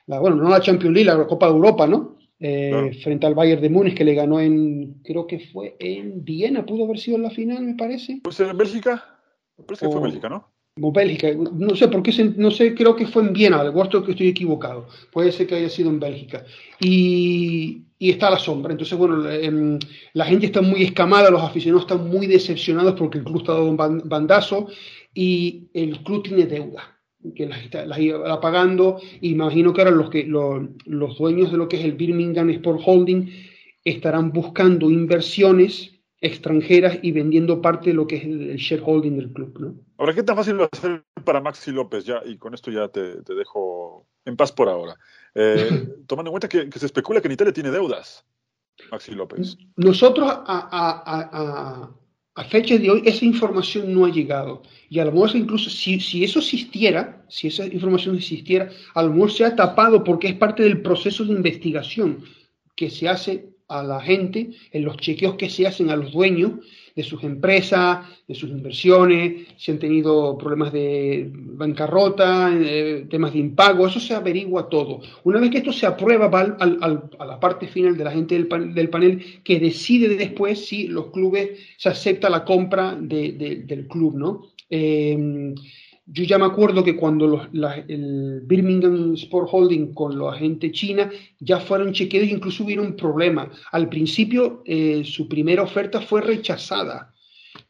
[0.06, 2.19] la, bueno, no la Champions League, la Copa de Europa, ¿no?
[2.42, 2.92] Eh, claro.
[3.04, 6.86] frente al Bayern de Múnich que le ganó en, creo que fue en Viena, pudo
[6.86, 8.22] haber sido en la final, me parece.
[8.24, 9.20] ¿Pues en Bélgica?
[9.58, 10.50] Me parece que fue Bélgica, ¿no?
[10.82, 14.02] O Bélgica, no sé por qué, no sé, creo que fue en Viena, de vuestro
[14.06, 16.46] que estoy equivocado, puede ser que haya sido en Bélgica.
[16.80, 19.80] Y, y está a la sombra, entonces bueno, eh,
[20.14, 23.72] la gente está muy escamada, los aficionados están muy decepcionados porque el club está dando
[23.72, 24.68] un bandazo
[25.14, 26.99] y el club tiene deuda
[27.36, 31.68] que las, las iba pagando, imagino que ahora los, que, los, los dueños de lo
[31.68, 33.30] que es el Birmingham Sport Holding
[33.84, 39.32] estarán buscando inversiones extranjeras y vendiendo parte de lo que es el, el shareholding del
[39.32, 39.58] club.
[39.60, 39.76] ¿no?
[39.98, 42.06] Ahora, ¿qué tan fácil va a ser para Maxi López?
[42.06, 44.96] Ya, y con esto ya te, te dejo en paz por ahora.
[45.36, 48.26] Eh, tomando en cuenta que, que, se especula que en Italia tiene deudas,
[48.92, 49.58] Maxi López.
[49.78, 51.92] Nosotros a, a, a,
[52.40, 54.64] a fecha de hoy esa información no ha llegado.
[54.90, 59.12] Y a lo mejor incluso si, si, eso existiera, si esa información existiera, a lo
[59.12, 62.24] mejor se ha tapado porque es parte del proceso de investigación
[62.78, 66.52] que se hace a la gente, en los chequeos que se hacen a los dueños
[67.00, 73.39] de sus empresas, de sus inversiones, si han tenido problemas de bancarrota, eh, temas de
[73.39, 75.00] impago, eso se averigua todo.
[75.24, 78.36] Una vez que esto se aprueba, va al, a la parte final de la gente
[78.36, 83.88] del, del, panel que decide después si los clubes se acepta la compra de, del
[83.88, 84.41] club, ¿no?
[84.70, 85.56] Eh,
[86.12, 87.47] yo ya me acuerdo que cuando los,
[87.88, 93.49] el Birmingham Sport Holding con la gente china ya fueron chequeados, incluso hubo un problema.
[93.72, 97.14] Al principio eh, su primera oferta fue rechazada.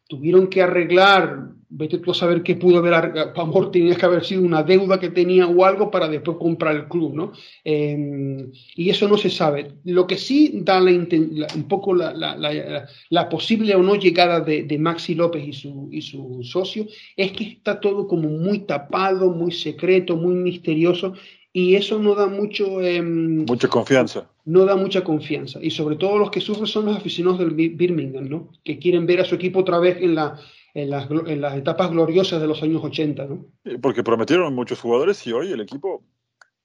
[0.08, 4.24] Tuvieron que arreglar vete tú a saber qué pudo haber, a amor tenía que haber
[4.24, 7.32] sido una deuda que tenía o algo para después comprar el club, ¿no?
[7.64, 9.72] Eh, y eso no se sabe.
[9.84, 14.64] Lo que sí da la, la, un poco la, la, posible o no llegada de,
[14.64, 19.30] de, Maxi López y su, y su socio es que está todo como muy tapado,
[19.30, 21.14] muy secreto, muy misterioso
[21.52, 22.80] y eso no da mucho...
[22.80, 24.28] Eh, mucha confianza.
[24.44, 25.58] No da mucha confianza.
[25.62, 28.52] Y sobre todo los que sufren son los aficionados del Birmingham, ¿no?
[28.64, 30.38] Que quieren ver a su equipo otra vez en la,
[30.74, 33.46] en las, en las etapas gloriosas de los años 80, ¿no?
[33.80, 36.04] Porque prometieron muchos jugadores y hoy el equipo,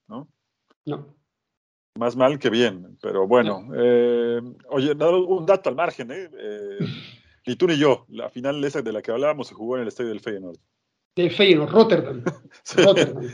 [0.07, 0.27] ¿no?
[0.85, 1.15] No.
[1.97, 3.65] Más mal que bien, pero bueno.
[3.67, 3.73] No.
[3.75, 6.29] Eh, oye, un dato al margen, ¿eh?
[6.31, 6.79] eh
[7.47, 9.87] ni tú ni yo, la final esa de la que hablábamos se jugó en el
[9.87, 10.57] estadio del Feyenoord.
[11.15, 12.23] Del Feyenoord, Rotterdam.
[12.63, 12.81] sí.
[12.81, 13.29] Rotterdam.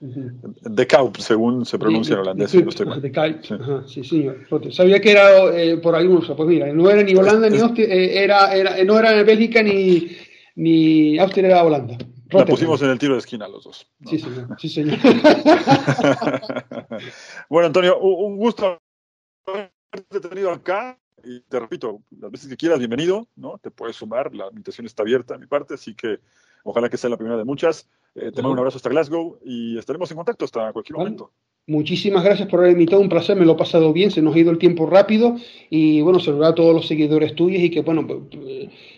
[0.00, 2.52] De Kaup, según se pronuncia en holandés.
[2.52, 3.54] De, de Kaup, sí.
[3.54, 4.46] Ajá, sí, señor.
[4.72, 6.34] Sabía que era eh, por algún uso.
[6.34, 10.16] Pues mira, no era ni Holanda ni Austria, eh, era, era, no era Bélgica ni,
[10.56, 11.94] ni Austria, era Holanda.
[11.94, 12.18] Rotterdam.
[12.30, 13.86] La pusimos en el tiro de esquina los dos.
[14.00, 14.10] ¿no?
[14.10, 14.56] Sí, señor.
[14.58, 14.98] Sí, señor.
[17.48, 18.80] bueno, Antonio, un gusto
[19.46, 20.98] haberte tenido acá.
[21.24, 23.58] Y te repito, las veces que quieras, bienvenido, ¿no?
[23.58, 26.20] Te puedes sumar, la invitación está abierta de mi parte, así que
[26.64, 27.88] ojalá que sea la primera de muchas.
[28.14, 31.10] Eh, te mando un abrazo hasta Glasgow y estaremos en contacto hasta cualquier vale.
[31.10, 31.32] momento.
[31.68, 34.38] Muchísimas gracias por haber invitado, un placer, me lo he pasado bien, se nos ha
[34.38, 35.36] ido el tiempo rápido
[35.68, 38.06] y bueno, saludar a todos los seguidores tuyos y que bueno,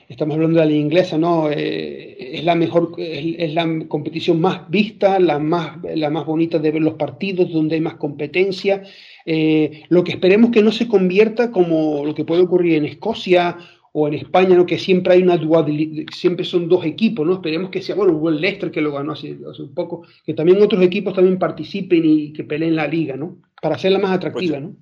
[0.09, 1.51] estamos hablando de la inglesa, ¿no?
[1.51, 6.61] Eh, es la mejor, es, es, la competición más vista, la más, la más bonita
[6.61, 8.85] de ver los partidos, donde hay más competencia.
[9.27, 13.59] Eh, lo que esperemos que no se convierta como lo que puede ocurrir en Escocia
[13.93, 14.67] o en España, ¿no?
[14.67, 17.35] que siempre hay una dualidad, siempre son dos equipos, ¿no?
[17.35, 20.63] Esperemos que sea, bueno, hubo el Leicester que lo ganó hace, un poco, que también
[20.63, 23.39] otros equipos también participen y que peleen la liga, ¿no?
[23.61, 24.77] Para hacerla más atractiva, Pues, ¿no?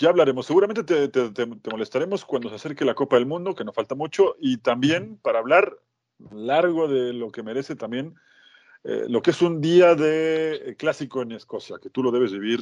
[0.00, 0.46] Ya hablaremos.
[0.46, 3.74] Seguramente te, te- te- te molestaremos cuando se acerque la Copa del Mundo, que nos
[3.74, 5.76] falta mucho, y también para hablar
[6.30, 8.14] largo de lo que merece también
[8.84, 12.32] eh, lo que es un día de eh, clásico en Escocia, que tú lo debes
[12.32, 12.60] vivir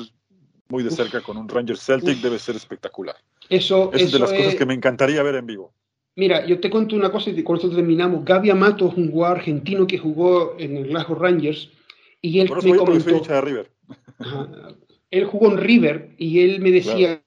[0.68, 0.96] muy de Uf.
[0.96, 2.22] cerca con un Rangers Celtic, Uf.
[2.22, 3.16] debe ser espectacular.
[3.48, 5.72] Eso, Es de eso las cosas es- que me encantaría ver en vivo.
[6.16, 8.24] Mira, yo te cuento una cosa y con esto terminamos.
[8.24, 11.68] Gaby Amato es un jugador argentino que jugó en el Glasgow Rangers
[12.22, 13.70] y él me bien porque soy comentó, de River.
[14.18, 14.48] Ajá.
[15.10, 17.22] él jugó en River y él me decía,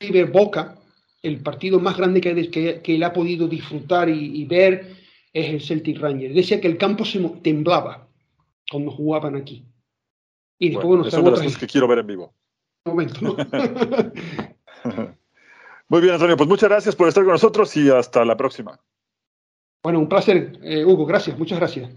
[0.00, 0.76] River Boca,
[1.22, 4.96] el partido más grande que, que- que él ha podido disfrutar y, y ver
[5.32, 6.34] es el Celtic Rangers.
[6.34, 8.08] Decía que el campo se temblaba
[8.70, 9.64] cuando jugaban aquí.
[10.58, 12.34] Y después, Bueno, bueno, es una de las cosas que quiero ver en vivo.
[12.84, 13.36] otro momento, ¿no?
[15.90, 18.78] Muy bien, Antonio, pues muchas gracias por estar con nosotros y hasta la próxima.
[19.82, 21.90] bueno, un placer, eh, Hugo, gracias, muchas gracias.